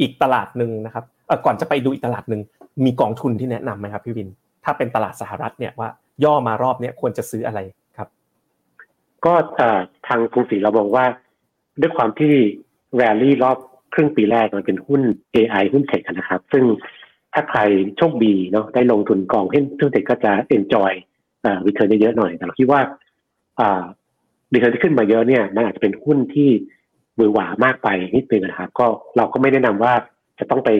[0.00, 1.04] อีกตลาดหนึ่งนะครับ
[1.44, 2.40] ก่อนจะไปดูอีกตลาดหนึ่ง
[2.84, 4.28] มีกองทุนที่แนะนำไหมครับพี่วิน
[4.64, 5.88] ถ้าเป็นตลาดสหรัฐเนี่ยว่า
[6.24, 7.83] ย่อมารอบเนี้ยควรจะซื้ออะไรครับ
[9.26, 9.34] ก็
[10.06, 11.06] ทางกรุงศรีเรามองว่า
[11.80, 12.34] ด้วยความที่
[12.96, 13.58] แรลลี่รอบ
[13.94, 15.02] ครึ่งปีแรกมันเป็นหุ้น
[15.34, 16.64] AI หุ้นเทคนะครับ ซึ่ง
[17.32, 17.60] ถ้าใคร
[17.98, 20.92] โชคดีเนาะได้ลงทุนกองหุ้นเทคก็จะ enjoy
[21.44, 22.80] อ่า return เยอะๆหน่อย แต่เราคิดว่า
[23.60, 23.84] อ่า
[24.52, 26.50] return ที่ขึ้นมาเยอะเนี่ยมันอาจจะเป็นหุ้นที่
[27.18, 29.92] มือหวามากไปนิดนึงนะครับ ก็เราก็ไม่แนะนำว่า
[30.38, 30.70] จะต้องไป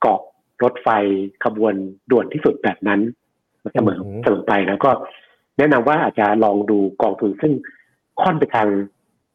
[0.00, 0.20] เกาะ
[0.62, 0.88] รถไฟ
[1.44, 1.74] ขบวน
[2.10, 3.00] ด่วนที่สุดแบบนั้น
[3.74, 4.90] เสมอเสมอไปแล้วก็
[5.58, 7.52] แนะนำว่าอาจจะลองดูกองทุนซึ่ง
[8.20, 8.68] ค่อนไปทาง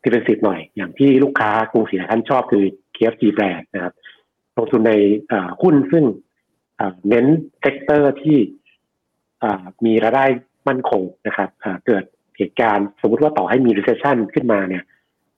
[0.04, 2.64] defensive หน่อย อย่างที่ลูกค้ากรุงศรีท่านชอบคือ
[2.96, 3.94] KFG แบรนด์นะครับ
[4.58, 4.94] ลงทุนใน
[5.62, 6.06] หุ้นซึ่ง
[7.10, 7.26] เน้น
[7.60, 8.38] sector ที่
[9.86, 10.26] มีรายได้
[10.68, 11.50] มั่นคงนะครับ
[11.88, 12.04] เกิด
[12.38, 14.84] เหตุการณ์สมมติว่าต่อให้มี recession ขึ้นมาเนี่ย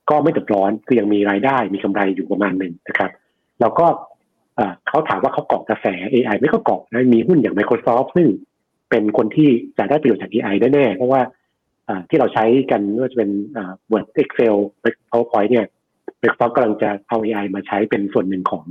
[0.09, 3.11] ก็ไม่เดือดร้อนคือยังมีรายได้มีกำไรอยู่ประมาณหนึ่งนะครับ
[3.61, 3.85] แล้วก็
[4.87, 8.27] เขาถามว่าเขาเกาะกระแส AI ไม่ก็เกาะนะมีหุ้นอย่าง Microsoft ซึ่ง
[8.89, 11.21] เป็นคนที่จะได้ประโยชน์จาก AI แน่ๆเพราะว่า
[12.09, 13.31] ที่เราใช้กันไม่ว่าจะเป็น
[13.91, 14.55] Word Excel
[15.09, 15.67] PowerPoint เนี่ย
[16.21, 18.65] Microsoft กำลังจะเอา AI มาใช้เป็นส่วนหนึ่งของ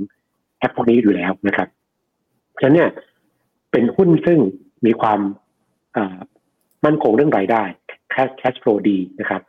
[0.59, 1.67] แอปพวกนี้อยู่แล้วนะครับ
[2.59, 2.89] ฉะนั้นเนี่ย
[3.71, 4.39] เป็นหุ้นซึ่ง
[4.85, 5.19] มีความ
[6.85, 7.63] มั่นคงเรื่องรายได้
[8.41, 9.41] cash flow ดีนะครับ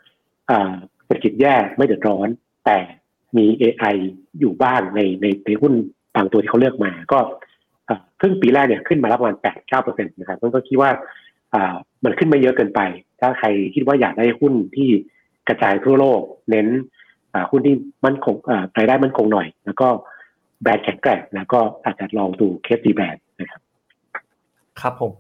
[1.04, 2.28] เศรษฐกิจแย่ไม่เดือดร้อน
[2.66, 2.78] แต่
[3.36, 3.96] มี AI
[4.40, 5.72] อยู่บ้างในในในหุ้น
[6.14, 7.18] บางตัวที่เขาเลือกมา ก็
[8.20, 10.90] ครึ่งปีแรกเนี่ยขึ้นมาแล้วประมาณแปดเก้าเปอร์เซ็นต์นะครับมันก็คิดว่า
[12.04, 12.80] มันขึ้นไม่เยอะเกินไป
[13.20, 14.88] ถ้าใครคิดว่าอยากได้หุ้นที่
[15.48, 16.20] กระจายทั่วโลก
[16.50, 16.68] เน้น
[17.50, 18.34] หุ้นที่มั่นคง
[18.78, 19.88] รายได้มั่นคงหน่อย แล้วก็
[20.62, 23.60] แบรนด์แข็งแกร่งนะก็อาจจะลองดูเคสดีแบรนด์นะครับ
[24.80, 25.12] ครับผม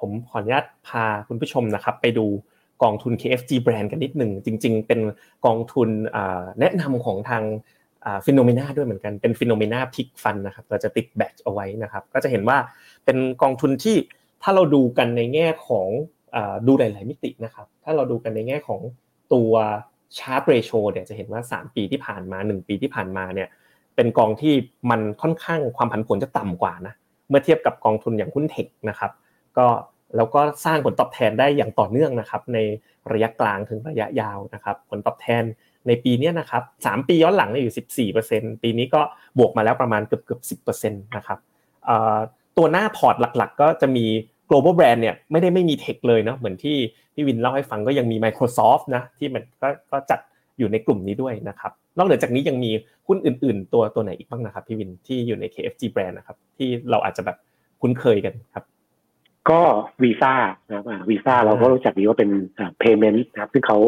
[0.00, 2.26] ผมขออนุญาตพาคุณผู้ชมนะครับ ไปดู
[2.82, 5.00] กองทุน KFG Brand กันนิดหนึ่ง จริง ๆ เป็น
[5.46, 5.88] กองทุน
[6.60, 7.42] แนะนำของทาง
[8.26, 12.58] Finnomena ด้วยเหมือนกันเป็น Finnomena pick fund นะครับเราจะติด badge เอาไว้นะครับ ก็จะเห็นว่า
[13.04, 13.96] เป็นกองทุนที่
[14.42, 15.88] ถ้าเราดูกันในแง่ของ
[16.66, 18.80] ดูหลาย ๆ มิตินะครับ ถ้าเราดูกันในแง่ของ
[19.32, 19.52] ตัว
[20.18, 23.48] Sharpe ratio เนี่ยจะเห็นว่า 3 ปีที่ผ่านมา 1 ปีที่ผ่านมาเนี่ย
[23.96, 24.54] เป็นกองที่
[24.90, 26.94] มันค่อนข้างความผันผวนจะต่ำกว่านะ
[27.28, 29.10] เมื่อเทียบกับกองทุนอย่างหุ้น tech นะครับ
[29.58, 29.66] ก็
[30.16, 32.58] แล้วก็สร้างผลตอบแทนได้อย่างต่อเนื่องนะครับ ใน
[33.12, 35.42] ระยะกลางถึงระยะยาวนะครับ ผลตอบแทน
[35.88, 39.00] ในปีนี้นะครับสามปีย้อนหลังเนี่ยอยู่ 14%ปีนี้ก็
[39.38, 41.38] บวกมาแล้วประมาณเกือบเกือบ10%นะครับ
[42.56, 44.06] ตัวหน้าพอร์ตหลักๆ ก็จะมี
[44.50, 46.76] global brand เนี่ยไม่ได้ไม่มี tech เลยเนาะเหมือนที่
[47.14, 50.20] พี่วินเล่าให้ฟังก็ยังมี Microsoft นะที่มันก็ก็จัด
[50.58, 52.70] อยู่ในกลุ่มนี้ด้วยนะครับนอกเหนือจากนี้ยังมี
[53.06, 57.36] หุ้นอื่น ๆ ตัวตัวไหนอีกบ้างนะครับพี่วินที่อยู่ใน KFGBRAND นะครับที่เราอาจจะแบบ
[57.80, 58.64] คุ้นเคยกันครับ
[59.50, 59.60] ก็
[60.02, 60.32] วีซ่า
[60.68, 62.30] นะครับวีซ่าเราก็รู้จักดีว่าเป็น
[62.82, 63.78] payment นะครับซึ่งเขา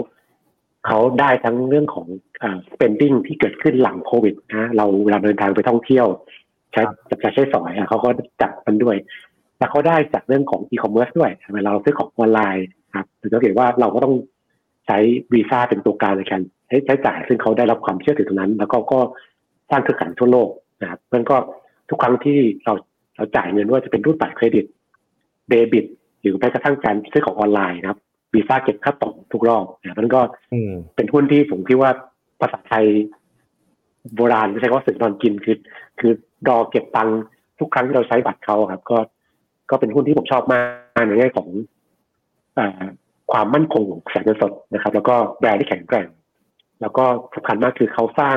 [0.87, 2.07] เขาได้ทั้งเรื่องของ
[2.43, 6.07] อ่า spending ที่เกิดขึ้นหลังโควิดนะเราเวลาเดินทางไปท่องเที่ยว
[6.73, 8.09] จับจ่ายใช้สอยอะเขาก็
[8.43, 8.97] จัดมันด้วย
[9.59, 12.67] แล้วเขาได้จากเรื่องของอีคอมเมิร์ซด้วยเวลาเราซื้อของออนไลน์
[12.97, 14.15] ครับหรือสังเกตว่าเราก็ต้อง
[14.87, 14.99] ใช้
[15.33, 19.01] วีซ่าเป็นตัวกลางในการใช้ใช้จ่าย ซึ่งเขาได้รับความเชื่อถือตรงนั้น แล้วก็ก็
[19.71, 20.49] สร้างเครือข่ายทั่วโลก
[20.83, 21.37] นะครับมันก็
[21.89, 22.75] ทุกครั้งที่เรา
[23.17, 24.65] เราจ่ายเงินว่าจะเป็นรูดบัตรเครดิต
[25.51, 25.85] เดบิต
[26.21, 28.01] หรือแม้กระทั่งการซื้อของออนไลน์นะครับ
[28.35, 30.21] วีซ่าเก็บค่าต่อทุกรอบนะมันก็
[30.97, 31.91] เป็นหุ้นที่ผมคิดว่า
[32.41, 32.87] ภาษาไทย
[34.15, 35.57] โบราณไม่ใช่ว่าสึกนอนกินคือ
[36.01, 36.13] คือ
[36.49, 37.21] รอเก็บตังค์
[37.59, 38.99] ทุกครั้งที่เราใช้บัตรเขาครับ ก็
[39.71, 40.61] ก็เป็นหุ้นที่ผมชอบมา
[41.01, 41.49] กในแง่ของ
[42.59, 42.61] อ
[43.33, 46.07] ความมั่นคงของแสงเงินสดนะครับ แล้วก็แบรนด์ที่แข็งแกร่ง
[46.81, 48.37] แล้วก็สำคัญมากคือเขาสร้าง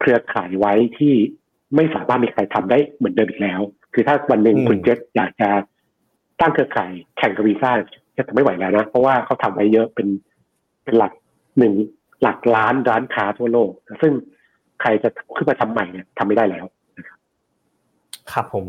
[0.00, 1.14] เครือข่ายไว้ที่
[1.76, 3.60] ไม่สามารถมีใครทำได้เหมือนเดิมอีกแล้ว
[3.94, 5.48] คือถ้าวันหนึ่งคุณเจษอยากจะ
[6.40, 7.70] ตั้งเครือข่ายแข่งกับวีซ่า
[8.28, 10.08] จะไม่ไหวแล้วนะ เพราะว่าเขาทำไว้เยอะเป็น
[10.84, 11.12] เป็นหลัก
[11.58, 11.72] หนึ่ง
[12.22, 13.70] หลักล้านร้านค้าทั่วโลก
[14.02, 14.12] ซึ่ง
[14.80, 16.64] ใครจะขึ้นมาทำใหม่เนี่ยทำไม่ได้แล้ว
[16.98, 17.18] นะครับ
[18.32, 18.66] ครับผม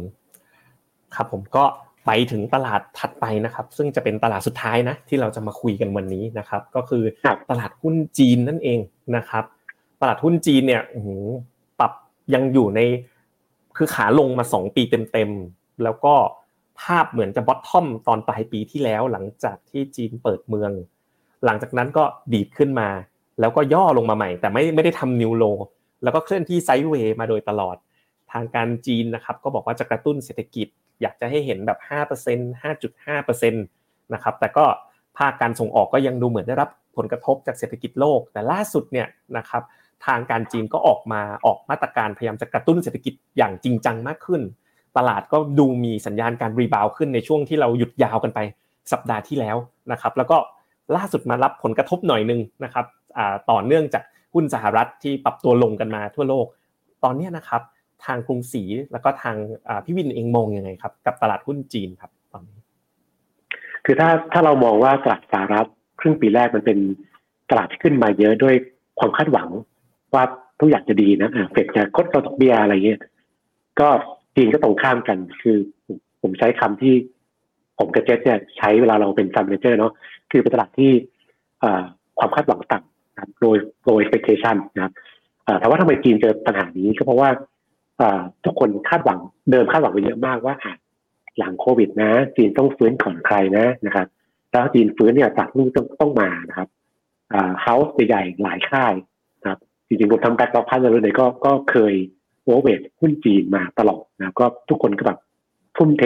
[1.15, 1.63] ครับผมก็
[2.05, 7.03] ไปถึงตลาดถัดไปนะครับ ซึ่งจะเป็นตลาดสุดท้ายนะ ที่เราจะมาคุยกันวันนี้นะครับ ก็คือ
[7.49, 8.79] ตลาดหุ้นจีนนั่นเอง
[9.15, 9.43] นะครับ
[10.01, 10.81] ตลาดหุ้นจีนเนี่ย
[11.79, 11.91] ปรับ
[12.33, 12.79] ยังอยู่ใน
[13.77, 16.13] คือขาลงมาสองปีเต็มๆแล้วก็
[16.83, 20.71] ภาพเหมือนจะบอททอมตอนปลายปีที่แล้วหลังจากที่จีนเปิดเมือง
[21.45, 22.89] หลังจากนั้นก็ดีดขึ้นมา
[23.39, 25.43] แล้วก็ย่อลงมาใหม่ แต่ไม่ไม่ได้ทำนิวโล
[26.03, 27.75] แล้วก็เคลื่อนที่ไซด์เวย์มาโดยตลอด
[28.31, 30.67] ทางการจีนนะครับก็บอกว่าจะกระตุ้นเศรษฐกิจ
[31.01, 34.65] อยากจะให้เห็นแบบ 5% 5.5%นะครับแต่ก็
[35.17, 39.63] ภาคการส่งออกก็ยังดูเหมือนได้รับผลกระทบจากเศรษฐกิจโลก แต่ล่าสุดเนี่ยนะครับ
[40.05, 44.41] ทางการจีนก็ออกมาออกมาตรการพยายามจะกระตุ้นเศรษฐกิจอย่างจริงจังมากขึ้น
[44.97, 48.39] ตลาดก็ดูมีสัญญาณการรีบาวขึ้นในช่วงที่เราหยุดยาวกันไป
[48.91, 49.58] สัปดาห์ที่แล้ว
[49.91, 50.38] นะครับแล้วก็
[50.95, 52.86] ล่าสุดมารับผลกระทบหน่อยนึงนะครับ
[53.51, 56.45] ต่อเนื่องจากหุ้นสหรัฐที่ปรับตัวลงกันมาทั่วโลก
[57.04, 57.62] ตอนนี้นะครับ
[58.06, 59.36] ทางกรุงศรีแล้วก็ทาง
[59.86, 62.60] พี่วินเองมองยังไงครับ กับตลาดหุ้นจีนครับตอนนี้
[63.86, 65.67] คือถ้าถ้าเรามองว่าตลาดสหรัฐ
[65.99, 66.77] ครึ่งปีแรกมันเป็น
[67.49, 68.56] ตลาดที่ขึ้นมาเยอะด้วย
[68.99, 69.49] ความคาดหวัง
[70.13, 70.23] ว่า
[70.60, 73.01] ทุกอย่างจะดีนะเฟดจะลดดอกเบี้ยอะไรเงี้ย
[73.80, 73.89] ก็
[74.35, 75.57] จีนก็ตรงข้ามกัน คือ
[76.21, 76.93] ผมใช้คำที่
[77.77, 79.93] ผมกับเจษเนี่ยใช้เวลาเราเป็นซัมเมเจอร์เนาะ
[80.31, 80.91] คือเป็นตลาดที่
[82.19, 84.93] ความคาดหวังต่ำนะโดยโดย expectation นะครับ
[85.59, 87.29] แต่ว่าทำไมจีนเจอปัญหานี้ก็เพราะว่า
[88.45, 89.19] ทุกคนคาดหวัง
[89.51, 90.55] เดิมคาดหวังไปเยอะมากว่า
[91.37, 94.07] หลังโควิดนะ จีนต้องฟื้นก่อนใครนะนะครับ
[94.51, 96.69] แล้วจีนฟื้นเนี่ยจากนี้ต้องต้องมานะครับ
[97.62, 98.93] house ใหญ่หลายค่าย
[99.41, 101.93] นะครับจริงๆผมทำ BlackRock พันเลยก็ก็เคย
[102.43, 105.19] over หุ้นจีนมาตลอดนะก็ทุกคนก็แบบ
[105.77, 106.04] ทุ่มเท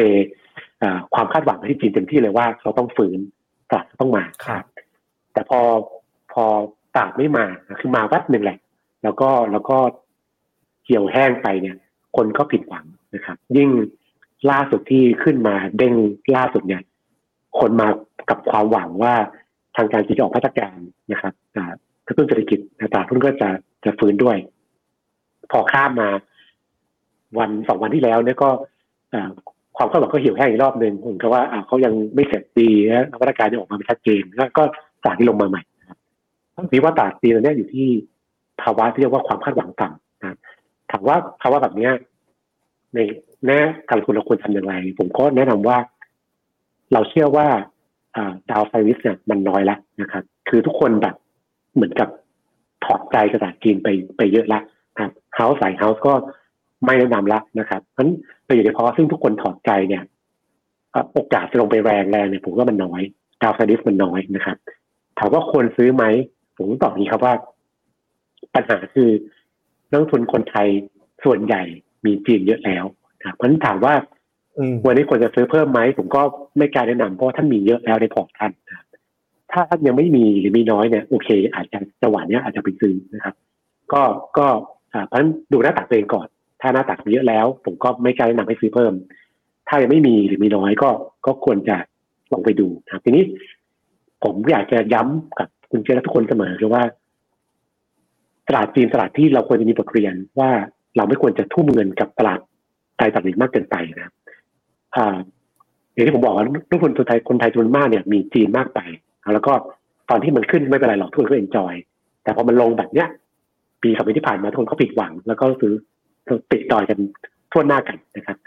[1.13, 3.19] ความคาดหวังที่จีนเต็มที่เลยว่าเขาต้องฟื้น
[3.69, 4.65] ตลาดต้องมาครับ
[5.33, 5.59] แต่พอ
[6.33, 6.45] พอ
[6.95, 7.45] ตลาดไม่มา
[7.79, 8.59] คือมาวัดหนึ่งแหละ
[9.03, 9.77] แล้วก็แล้วก็
[10.85, 11.75] เกี่ยวแห้งไปเนี่ย
[12.15, 13.69] คนก็ผิดหวังนะครับ ยิ่ง
[14.51, 15.93] ล่าสุดที่ขึ้นมาเด้ง
[16.35, 16.81] ล่าสุดเนี่ย
[17.59, 17.87] คนมา
[18.29, 19.15] กับความหวังว่า
[19.75, 20.77] ทางการจะออกมาตรการ
[21.11, 21.33] นะครับ
[22.07, 22.59] กระตุ้นเศรษฐกิจ
[22.93, 23.49] ตลาดหุ้นก็จะ
[23.85, 24.37] จะฟื้นด้วย
[25.51, 26.09] พอข้ามมา
[27.39, 28.49] วันสองวันที่แล้วเนี่ยก็
[29.77, 34.63] ความคาดหวังก็เหี่ยวแห้งอีกรอบหนึ่งผมก็ว่าเขายังไม่เสร็จดีนะมาตรการจะออกมาไม่ชัดเจนแล้วก็
[35.03, 35.61] ตลาดที่ลงมาใหม่
[36.55, 37.87] ทั้งปีว่าตลาดปีนี้อยู่ที่
[38.61, 40.37] ภาวะที่เรียกว่าความคาดหวังต่ำนะ
[40.91, 41.93] ถามว่าภาวะแบบเนี้ย
[42.93, 42.99] ใน
[43.45, 45.77] แน่การลงทุนเราควรทำอย่างไร ผมก็แนะนำว่า
[46.93, 47.47] เราเชื่อว่า
[48.51, 51.15] ดาวไซวิสเนี่ยมันน้อยแล้วนะครับ คือทุกคนแบบ
[51.75, 52.09] เหมือนกับ
[52.85, 54.59] ถอดใจกระดาษจีนไปไปเยอะละ
[54.99, 56.13] ครับเฮาส์สายเฮาส์ก็
[56.85, 58.11] ไม่แนะนำละนะครับเพราะฉะนั้น
[58.45, 60.03] โดยเฉพาะซึ่งทุกคนถอดใจเนี่ย
[61.13, 63.01] โอกาสจะลงไปแรงแรงเนี่ยผมว่ามันน้อย
[63.41, 64.57] downside risk มันน้อยนะครับ
[65.19, 66.03] ถามว่าควรซื้อไหม
[66.57, 67.33] ผมตอบนี้ครับว่า
[68.53, 69.09] ปัญหาคือ
[69.91, 70.67] นักลงทุนคนไทย
[71.25, 71.61] ส่วนใหญ่
[72.05, 72.83] มีจีนเยอะแล้ว
[73.19, 73.93] นะเพราะฉะนั้นถามว่า
[74.85, 76.21] วันนี้ควรจะซื้อเพิ่มไหมผมก็
[76.57, 78.51] ไม่กล้าแนะนำเพราะท่านมีเยอะแล้วในพอร์ตท่าน
[79.51, 83.35] ถ้าท่านยังไม่มีหรือมีน้อยเนี่ยโอเค อาจจะจังหวะนี้อาจจะไปซื้อนะครับ
[83.93, 84.03] ก็
[84.37, 84.47] ก็
[85.05, 86.27] เพราะฉะนั้นดูหน้าตักตัวเองก่อน
[86.61, 88.93] ถ้าหน้าตักเยอะแล้ว ผมก็ไม่กล้าแนะนำให้ซื้อเพิ่ม
[89.67, 90.89] ถ้ายังไม่มีหรือมีน้อยก็
[91.25, 91.77] ก็ควรจะ
[92.31, 93.23] ลองไปดูครับทีนี้
[94.23, 96.83] ผมอยากจะย้ำกับคุณเจและทุกคนเสมอคือว่า
[98.47, 100.51] ตลาดจีนตลาดที่เราควรจะมีบทเรียนว่า
[100.97, 102.39] เราไม่ควรจะทุ่มเงินกับตลาด
[102.97, 104.11] ไทยตลาดนี้มากเกินไปนะ
[104.95, 105.17] อ่า
[105.93, 108.79] อย่างที่ผมบอกว่าทุกคนคนไทยคนไทยจำนวนมากเนี่ยมีจีนมากไป
[109.33, 109.53] แล้วก็
[110.09, 111.73] ตอนที่มันขึ้นไม่เป็นไรหรอกทุกคนก็เอ็นจอย
[112.23, 113.07] แต่พอมันลงแบบเนี้ย
[113.85, 115.73] ปีสองปีที่ผ่านมาทุกคนก็ผิดหวัง แล้วก็ซื้อ
[116.51, 116.97] ติดดอยกัน
[117.51, 118.37] ทั่วหน้ากันนะครับ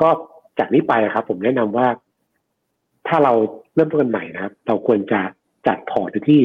[0.00, 0.08] ก็
[0.58, 1.88] จากนี้ไปครับ ผมแนะนำว่า
[3.08, 3.32] ถ้าเรา
[3.74, 5.20] เริ่มต้นกันใหม่นะครับ เราควรจะ
[5.66, 6.40] จัดพอร์ตที่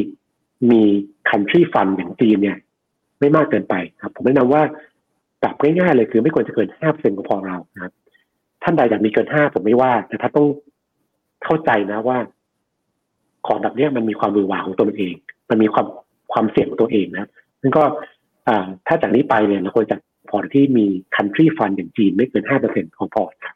[0.72, 0.84] มี
[1.30, 2.58] country fund อย่างจีนเนี่ย
[3.20, 4.62] ไม่มากเกินไปครับ ผมแนะนำว่า
[5.44, 7.94] จับง่ายๆเลยคือไม่ควรจะเกินห้าเปอร์เซ็นต์ของพอร์ตเรานะครับ
[8.64, 10.48] ท่านใดอยากมีเกินห้าผมไม่ว่า แต่ถ้าต้อง
[11.44, 12.18] เข้าใจนะว่า
[13.48, 15.16] ของแบบนี้มันมีความหวือหวาของตัวมันเอง
[15.50, 15.86] มันมีความ
[16.34, 17.30] ความเสี่ยงของตัวเองนะ
[17.62, 17.84] นั่นก็
[18.88, 19.98] ถ้าจากนี้ไปเนี่ยเราควรจะ
[20.30, 23.56] พอร์ตที่มี country fund อย่างจีนไม่เกินห้าเปอร์เซ็นต์ของพอร์ตครับ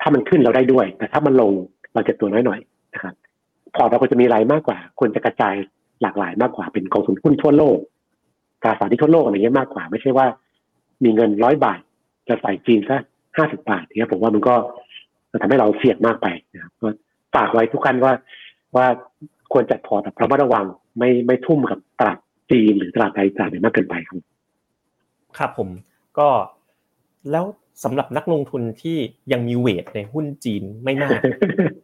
[0.00, 1.52] ถ้ามันขึ้นเราได้ด้วย แต่ถ้ามันลง
[1.94, 2.60] เราเจ็บตัวน้อยหน่อย
[2.94, 3.14] นะครับ
[3.74, 5.54] พอร์ตเราควรจะมีอะไรมากกว่า ควรจะกระจาย
[6.02, 7.78] หลากหลายมากกว่า เป็นกองทุนหุ้นทั่วโลก
[8.62, 10.26] ตราสารหนี้ทั่วโลกอะไรเงี้ยมากกว่า ไม่ใช่ว่า
[11.04, 11.80] มีเงินร้อยบาท
[12.28, 12.98] จะใส่จีนซะ
[13.36, 14.54] ห้าสิบบาทเนี่ยผมว่ามันก็
[15.42, 16.88] ทำให้เราเสี่ยงมากไปนะครับก็
[17.34, 18.12] ฝากไว้ทุกท่านว่า
[18.76, 18.86] ว่า
[19.52, 20.64] ควรจัดพอร์ตแต่ระมัดระวัง
[20.98, 22.18] ไม่ไม่ทุ่มกับตลาด
[22.50, 24.18] จีนหรือตลาดใดตลาดหนึ่งมากเกินไปครับ
[25.38, 25.68] ครับผม
[26.18, 26.28] ก็
[27.30, 27.44] แล้ว
[27.84, 28.96] สำหรับนักลงทุนที่
[29.32, 31.20] ยังมีเวทในหุ้นจีนไม่มาก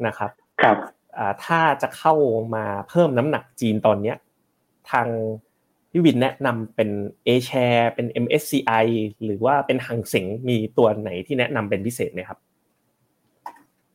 [0.07, 0.31] นะครับ
[0.63, 0.77] ครับ
[1.45, 2.15] ถ้าจะเข้า
[2.55, 4.17] มาเพิ่มน้ำหนักจีนตอนเนี้ย
[4.91, 5.07] ทาง
[5.91, 6.91] พี่วินแนะนำเป็น
[7.27, 8.87] A share เป็น MSCI
[9.25, 12.39] หรือว่าเป็นหังเสงมีตัวไหนที่แนะนำเป็นพิเศษไหมครับ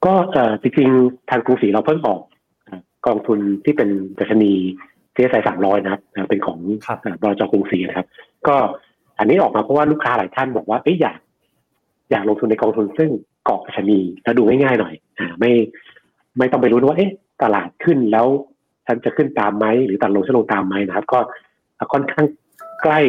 [0.06, 0.14] ก็
[0.62, 2.22] จริงๆทางกรุงศรีเราเพิ่งออก
[3.06, 6.60] กองทุนที่เป็นดัชนีเทสไสามร้อยนะครับเป็นของ
[7.22, 8.08] บรจกรุงศรีนะครับ
[8.48, 8.56] ก็
[9.20, 11.20] อันนี้ออกมาเพราะว่าลูกค้าหลายท่านบอกว่าเอ้ยอยาก
[12.12, 13.10] อยากลงทุนในกองทุนซึ่ง
[13.46, 15.52] เกาะชนีแล้วดูง่ายๆหน่อยอ่าไม่
[16.38, 18.28] ไม่ต้องไปรู้ว่าเอ๊ะตลาดขึ้นแล้ว
[18.86, 21.20] ฉันจะขึ้นตามไหมหรือตลาดลงฉันลงตามไหมนะครับ ก็
[21.94, 22.26] ค่อนข้าง
[22.84, 23.00] ใกล้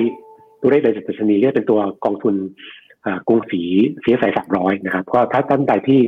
[0.61, 2.35] ตัวเลขเลยดัชนีเรียกเป็นตัวกองทุน
[3.29, 3.62] กรุงศรี
[4.01, 6.01] CSI สามร้อยนะครับ ก็ถ้าท่านใดที่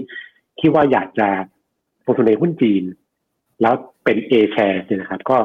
[0.60, 1.28] คิดว่าอยากจะ
[2.06, 2.82] ลงทุนในหุ้นจีน
[3.62, 5.38] แล้วเป็น A share เนี่ยนะครับ ก็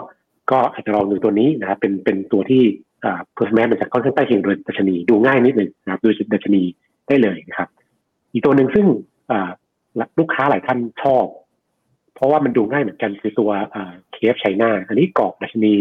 [0.51, 2.63] ก็อาจจะลองดูตัวนี้นะครับเป็นเป็นตัวที่
[3.01, 6.63] เพอร์ r แมนมันจะค่อนข้างใกล้เคียงโดยดัชนีดูง่ายนิดหนึ่งนะครับดูดัชนี
[7.08, 7.69] ได้เลยนะครับ
[8.34, 8.86] อีกตัวหนึ่งซึ่ง
[10.19, 11.25] ลูกค้าหลายท่านชอบ
[12.15, 13.51] เพราะว่ามันดูง่ายเหมือนกันคือตัว
[14.13, 15.73] KF-CHINA อันนี้เกาะดัชนี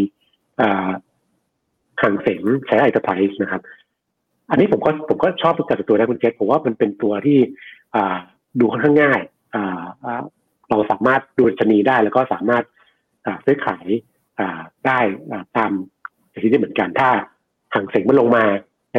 [2.00, 3.62] ฮั่งเส็ง China Enterprise นะครับ
[4.50, 7.38] อันนี้ผมก็ผมก็ชอบจัดตัวนะคุณเจษผมว่ามันเป็นตัวที่
[7.94, 7.96] อ
[8.60, 9.20] ดูค่อนข้างง่าย
[10.70, 12.64] เราสามารถดูดัชนีได้แล้วก็สามารถ
[13.44, 13.86] ซื้อขาย
[14.86, 14.98] ได้
[15.56, 15.72] ตาม
[16.42, 17.10] ที่ได้เหมือนกันถ้า
[17.74, 18.44] ฮั่งเส็งมันลงมา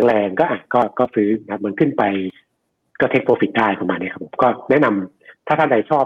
[0.08, 2.04] แรงๆก็อะก็ก็ซื้อนะมันขึ้นไป
[3.00, 6.06] ก็ take profit ได้ประมาณนี้ครับผมก็แนะนำถ้าท่านใดชอบ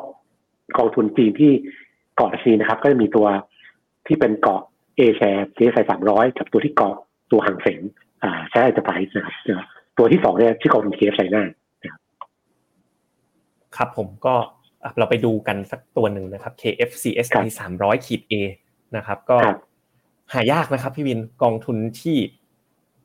[0.77, 1.51] กองทุนจีนที่
[2.15, 3.27] เกาะดัชนีนะครับ ก็จะมีตัว
[4.07, 4.61] ที่เป็นเกาะ
[4.95, 6.95] A share CSI สามร้อยกับตัวที่เกาะ
[7.31, 7.81] ตัวฮั่งเส็ง
[8.23, 11.43] อ่า China Enterprise นะครับตัวที่สองเนี่ยที่กองทุน KF-CHINA
[13.77, 14.35] ครับผมก็
[14.97, 18.33] เราไปดูกันสักตัวหนึ่งนะครับ KFCSI สามร้อยขีด A
[18.97, 19.37] นะครับ ก็
[20.33, 22.17] หายากนะครับพี่วินกองทุนที่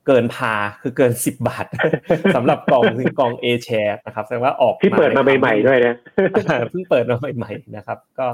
[0.07, 1.65] เกินพาคือเกินสิบบาท
[2.35, 2.83] สำหรับกอง
[3.19, 5.95] กองเอแชร์นะครับแสดงว่าออกที่เปิดมาใหม่ๆด้วยนะ
[6.71, 8.27] เพิ่งเปิดมาใหม่ๆนะครับ ก็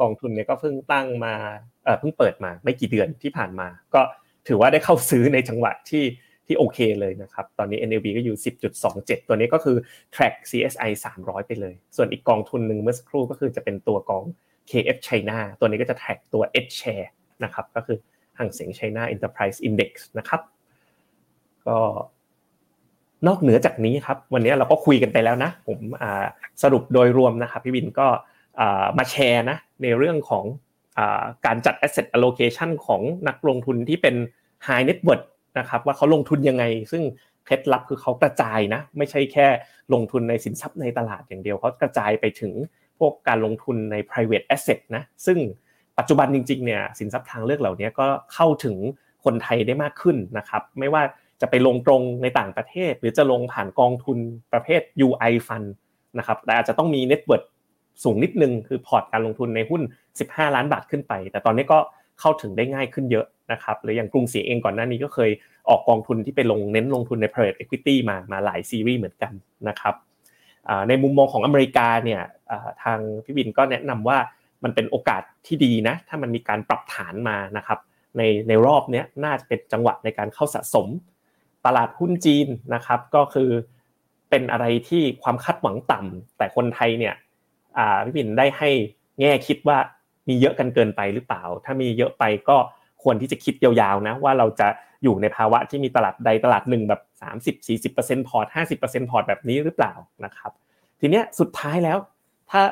[0.00, 1.34] กองทุนเนี่ยก็เพิ่งตั้งมา
[2.00, 4.00] เพิ่งเปิดมาไม่กี่เดือนที่ผ่านมา ก็
[4.48, 6.04] ถือว่าได้เข้าซื้อในจังหวะที่
[6.46, 8.36] ที่โอเคเลยนะครับ ตอนนี้ NLB ก็อยู่
[8.82, 9.76] 10.27 ตัวนี้ก็คือ
[10.14, 14.24] track CSI 300 ไปเลย ส่วนอีกกองทุนหนึ่งเมื่อสักครู่ก็คือจะเป็นตัวกอง
[14.70, 17.08] KF China ตัวนี้ก็จะ track ตัว H share
[17.44, 17.98] นะครับ ก็คือ
[18.38, 20.40] ห่างเสียง China Enterprise Index นะครับ
[21.66, 21.78] ก็
[23.26, 25.78] นอกเหนือจากนี้ครับ วันนี้เราก็คุยกันไปแล้วนะ ผม
[26.62, 28.06] สรุปโดยรวมนะครับ พี่วินก็
[28.98, 30.44] มาแชร์นะในเรื่องของ
[31.46, 34.14] การจัด asset allocation ของนักลงทุนที่เป็น
[34.66, 35.26] high net worth
[35.58, 37.02] นะครับว่าเขาลงทุนยังไง ซึ่ง
[37.44, 39.46] เคล็ดลับคือเขากระจายนะ ไม่ใช่แค่
[39.92, 42.52] ลงทุนในสินทรัพย์ในตลาดอย่างเดียวเขากระจายไปถึง
[43.00, 45.38] พวกการลงทุนใน private asset นะซึ่ง
[45.98, 48.76] ปัจจุบันจริงๆเนี่ยสินทรัพย์ทางเลือกเหล่านี้ก็เข้าถึง
[49.24, 51.02] คนไทยได้มากขึ้นนะครับไม่ว่า
[51.40, 54.18] จะไปลงตรงในต่างประเทศ หรือจะลงผ่านกองทุน
[54.52, 55.68] ประเภท UI Fund
[56.18, 57.40] นะครับแต่อาจจะต้องมี net worth
[58.04, 59.82] สูงนิดนึงคือพอร์ตการลงทุนในหุ้น
[60.18, 61.78] 15 ล้านบาทขึ้นไป แต่ตอนนี้ก็
[62.20, 65.30] เข้าถึงได้ง่ายขึ้นเยอะนะครับหรืออย่างกรุงศรีเองก่อนหน้านี้ก็เคย
[65.68, 69.32] ออกกองทุนที่ไปลงเน้นลงทุนใน private equity มามาหลายซีรีส์เหมือนกัน
[69.68, 69.94] นะครับ
[70.88, 72.22] ในมุมมองของอเมริกาเนี่ย
[72.82, 74.18] ทางพี่บินก็แนะนำว่า
[74.64, 77.78] มันเป็นโอกาสที่ดีนะ ถ้ามันมีการปรับฐานมานะครับ
[78.16, 80.88] ในในรอบนี้น่าจะเป็นจังหวะในการเข้าสะสม
[81.66, 83.50] ตลาดหุ้นจีนนะครับ ก็คือ
[84.30, 87.14] เป็นอะไรที่ความคาดหวังต่ำแต่คนไทยเนี่ย
[88.04, 88.70] พี่บินได้ให้
[89.20, 89.78] แง่คิดว่า
[90.28, 92.56] มีเยอะกันเกินไปหรือเปล่า ถ้ามีเยอะไปก็
[93.02, 94.68] ควรที่จะคิดยาวๆนะว่าเราจะ
[95.04, 97.00] อยู่ในภาวะที่มีตลาดใดตลาดหนึ่งแบบ
[97.66, 98.46] 30-40%พอร์ต
[98.80, 99.92] 50%พอร์ตแบบนี้หรือเปล่า
[100.24, 100.52] นะครับ
[101.00, 101.98] ทีเนี้ยสุดท้ายแล้ว
[102.50, 102.62] ถ้า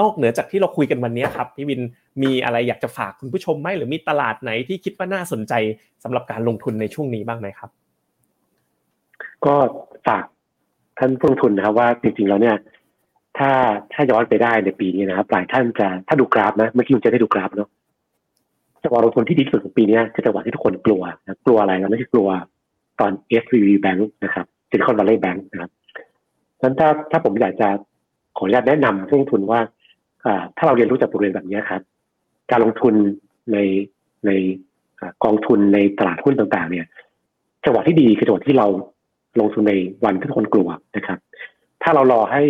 [0.00, 1.80] นอกเหนือจากที่เราคุยกันวันนี้ครับพี่วิน
[2.22, 5.54] มีอะไรอยากจะฝากคุณผู้ชมไหมหรือมีตลาดไหนที่คิดว่าน่าสนใจ
[6.04, 7.70] สำหรับการลงทุนในช่วงนี้บ้างไหมครับ
[9.44, 9.54] ก็
[10.06, 10.24] ฝาก
[10.98, 12.56] ท่านผู้ลงทุนนะครับว่าจริงๆแล้วเนี่ย
[13.38, 13.50] ถ้า
[13.92, 17.68] ถ้าย้อนไปได้ในปีนี้นะครับหลายท่านจะถ้าดูกราฟนะเมื่อกี้คุณเจษได้ดูกราฟเนาะ
[18.82, 22.28] จังหวะลงทุนที่ดีที่สุดของปีนี้คือจังหวะที่ทุกคนกลัวนะกลัวอะไรนะไม่ใช่กลัว
[23.00, 23.12] ตอน
[23.42, 25.70] s v b Bank นะครับซิลิคอนวัลเลย์แบงค์นะครับ
[26.62, 27.68] นั้นถ้าถ้าผมอยากจะ
[28.36, 29.60] ขออนุญาตแนะนำผู้ลงทุนว่า
[30.56, 31.82] ถ้าเราเรียนรู้จากบทเรียนแบบนี้ครับ
[32.50, 32.94] การลงทุน
[33.52, 33.58] ใน
[34.26, 34.30] ใน
[35.24, 36.86] กองทุนในตลาดหุ้นต่างๆ เนี่ย
[37.64, 38.66] จังหวะที่ดีคือจังหวะที่เรา
[39.40, 41.18] ลงทุนในวันที่ทุกคนกลัวนะครับ
[41.82, 42.42] ถ้าเรารอให้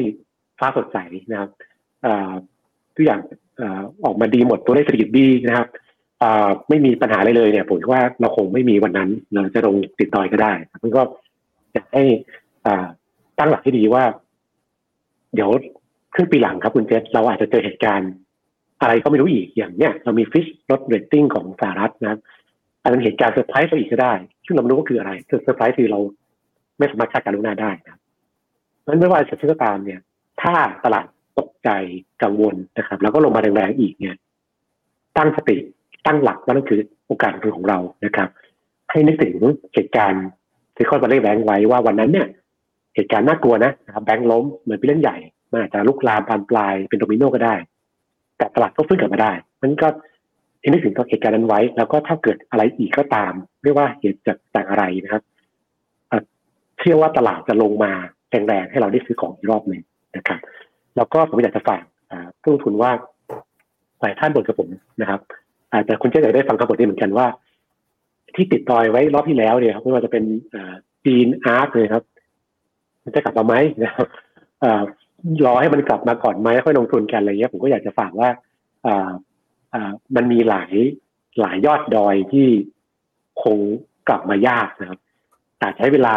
[0.59, 0.99] ฟ้าสดใส
[1.31, 1.51] นะครับ
[2.95, 3.21] ทุกอย่าง
[4.05, 5.66] ออกมาดีหมดตัวเลขเศรษฐกิจดีนะครับ
[6.69, 10.53] ไม่มีปัญหาอะไรเลยเนี่ยผมว่าเราคงไม่มีวันนั้นเราจะลงติดดอยก็ได้
[10.83, 11.03] มันก็
[11.73, 12.05] อยากให้
[13.39, 14.05] ตั้งหลักที่ดีว่า
[15.35, 15.51] เดี๋ยว
[16.15, 18.11] ครึ่งปีหลังครับคุณเจษเราอาจจะเจอเหตุการณ์
[18.81, 22.21] อะไรก็ไม่รู้อีกอย่างเนี้ยเรามี Fitch ลดเรตติ้งของสหรัฐนะครับ
[22.83, 24.15] อาจจะเหตุการณ์เซอร์ไพรส์เราอีกก็ได้
[24.47, 26.01] ซึ่งเราไม่รู้ว่าคืออะไรเซอร์ไพรส์คือเรา
[26.79, 28.01] ไม่สามารถคาดการณ์ล่วงหน้าได้นะ
[28.81, 30.01] เพราะนั้นไม่ว่าจะเชื่อตามเนี่ย
[30.43, 30.55] ถ้า
[30.85, 31.07] ตลาด
[31.39, 31.71] ตกใจ
[32.23, 34.17] กังวลนะครับ แล้วก็ลงมาแรงๆอีกเนี่ย
[35.17, 35.57] ตั้งสติ
[36.07, 38.29] ตั้งหลักว่านั่นคือโอกาสของเรานะครับ
[38.91, 39.37] ให้นึกถึง
[39.75, 40.27] เหตุการณ์
[40.77, 42.29] ที่ข้อมาเลขแบงค์ไว้ว่าวันนั้นเนี่ย
[42.95, 45.17] เหตุการณ์น่ากลัวนะครับแบงค์ล้มเหมือนเป็นเล่นใหญ่
[45.51, 47.55] มันอาจจะลุกลามบานปลายเป็นโดมิโนก็ได้
[48.37, 49.33] แต่ตลาดก็ฟื้นกลับมาได้
[49.63, 49.89] มันก็
[50.61, 53.33] ให้นึกถึงเหตุการณ์นั้นไว้ แล้วก็ถ้าเกิดอะไรอีกก็ตาม
[53.63, 54.20] ไม่ว่าเหตุ
[54.55, 55.22] จากอะไรนะครับ
[56.79, 57.93] เชื่อว่าตลาดจะลงมา
[58.31, 59.83] แรงๆให้เราได้ซื้อของอีกรอบหนึ่ง
[60.16, 60.39] นะครับ
[60.97, 61.83] แล้วก็ผมอยากจะฝาก
[62.41, 62.91] ผู้ลงทุนว่า
[64.01, 64.68] หลายท่านบ่นกับผม
[65.01, 65.20] นะครับ
[65.73, 67.27] อาจจะคุณเจ้าได้ฟังคำบ่นนี้เหมือนกันว่า
[68.37, 70.25] ที่ติดต่อยไว้รอบที่แล้วเนี่ยไม่ว่าจะเป็น
[71.07, 72.05] จีนอาร์ตเลยครับ
[73.05, 74.07] มันจะกลับมาไหมนะครับ
[75.47, 78.29] รอให้มันกลับมาก่อนไหมค่อยลงทุนกันอะไรเงี้ยผมก็อยากจะฝากว่า
[80.16, 80.73] มันมีหลาย
[81.41, 82.49] หลายยอดดอยที่
[83.43, 83.59] คง
[84.09, 85.01] กลับมายากนะครับ
[85.59, 86.14] แต่ใช้เวลา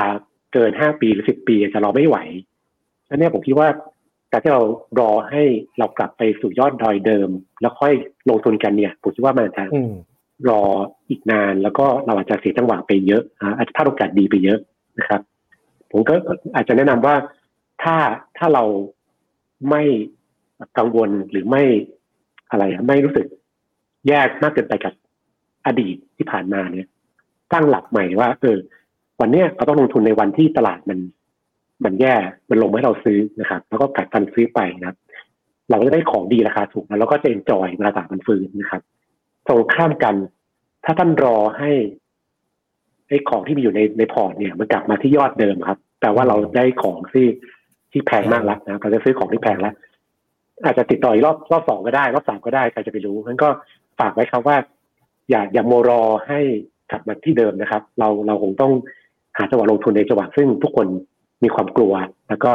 [0.54, 2.18] เกินห้าปีหรือสิบปีจะรอไม่ไหว
[3.08, 3.68] แล้วเนี่ยผมคิดว่า
[4.34, 4.63] การที่เรา
[4.99, 5.43] รอให้
[5.79, 7.29] เรากลับไปสู่ยอดดอยเดิม
[7.61, 7.93] แล้วค่อย
[8.29, 9.65] ลงทุนกันเนี่ยผมคิดว่ามันจะ
[10.49, 10.61] รอ
[11.09, 13.23] อีกนานแล้วก็เราอาจจะเสียจังหวะไปเยอะ
[13.57, 14.59] อาจจะพลาดโอกาสดีไปเยอะ
[14.99, 15.21] นะครับ
[15.91, 16.15] ผมก็
[16.55, 17.15] อาจจะแนะนำว่า
[17.84, 17.95] ถ้า
[18.38, 18.63] ถ้าเรา
[19.69, 19.84] ไม่
[20.77, 21.63] กังวลหรือไม่
[22.49, 23.25] อะไรไม่รู้สึก
[24.07, 24.93] แยกมากเกินไปกับ
[25.65, 26.88] อดีตที่ผ่านมาเนี่ย
[27.53, 28.57] ตั้งหลักใหม่ว่า เออ
[29.19, 30.99] วันเนี้ยเราต้องลงทุนในวันที่ตลาดมัน
[31.86, 32.15] มันแย่
[32.49, 34.97] มันลงให้เราซื้อนะครับ แล้วก็กัดฟันซื้อไปนะครับ
[35.69, 38.81] เราก็จะได้ของดีราคาถูกแล้วก็จะเอ็นจอยเวลาตลาดมันฟื้นนะครับ
[39.47, 40.15] ตรงข้ามกัน
[40.86, 41.71] ถ้าท่านรอให้
[43.07, 47.27] ไอ้ของที่มีอยู่ในในพอร์ตเนี่ย มันกลับมาที่ยอดเดิมครับแปลว่าเราได้ของที่
[47.91, 49.73] ที่แพงมากแล้วนะเราจะซื้อของที่แพงแล้ว
[50.63, 53.49] อาจจะติดต่ออีกรอบรอบสองก็ได้ รอบสามก็ได้ใครจะไปรู้งั้นก็
[53.99, 54.57] ฝากไว้ครับว่า
[55.29, 56.39] อย่าอย่าโมรอให้
[56.91, 58.71] กลับมาที่เดิมนะครับ เราเราคงต้อง
[59.38, 60.88] หาจังหวะลงทุนในจังหวะซึ่งทุกคน
[61.44, 61.94] มีความกลัว
[62.30, 62.52] แล้วก็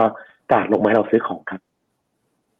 [0.51, 1.61] ตลาดลงมาให้เราซื้อของครับ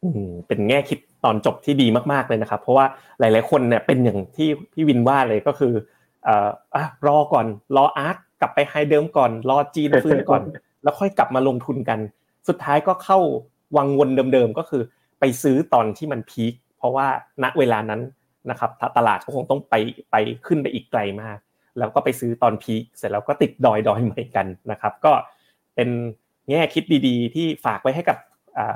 [0.03, 2.85] อืมเป็นแง่คิดตอนจบที่ดีมากๆเลยนะครับ เพราะว่า
[3.19, 5.73] หลาย ๆ คนเนี่ยเป็นอย่างที่พี่วินว่าเลยก็คือ
[6.23, 10.41] เอ่ออะรอก่อนรออาร์ตกลับไปไฮเดิมก่อนรอจีนฟื้นก่อน
[10.83, 11.99] แล้วค่อยกลับมาลงทุนกัน
[12.47, 13.19] สุดท้ายก็เข้า
[13.77, 14.81] วังวนเดิมๆก็คือ
[15.19, 17.07] ไปซื้อตอนที่มันพีคเพราะว่า
[17.43, 18.01] ณเวลานั้น
[18.49, 19.75] นะครับตลาดก็คงต้องไป
[20.11, 20.15] ไป
[20.47, 21.37] ขึ้นไปอีกไกลมาก
[21.79, 25.13] แล้วก็ไปซื้อตอนพีคเสร็จแล้วก็ติดดอยดอยใหม่กันนะครับ ก็
[25.79, 25.95] เป็น
[26.49, 28.17] แง่คิดดีๆ ที่ฝากไว้ให้กับ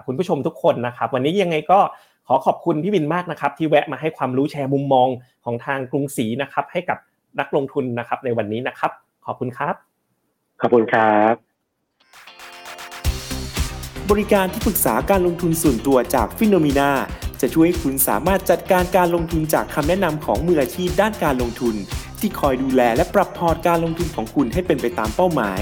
[0.05, 1.79] คุณผู้ชมทุกคนนะครับ วันนี้ยังไงก็
[2.27, 5.07] ขอขอบคุณพี่วินมากนะครับ ที่แวะมาให้ความรู้แชร์มุมมอง
[5.45, 6.97] ของทางกรุงศรีนะครับ ให้กับ
[7.39, 8.91] นักลงทุนนะครับในวันนี้นะครับ
[9.25, 9.75] ขอบคุณครับ
[10.61, 11.33] ขอบคุณครับ
[14.11, 16.91] บริการที่ปรึกษาการลงทุนส่วนตัวจากฟิโนมีนา
[17.41, 21.75] จะช่วยให้คุณสามารถจัดการการลงทุนจากคำแนะนำของมืออาชีพด้านการลงทุน
[22.19, 25.61] ที่คอยดูแลและปรับพอร์ตการลงทุนของคุณให้เป็นไปตามเป้าหมาย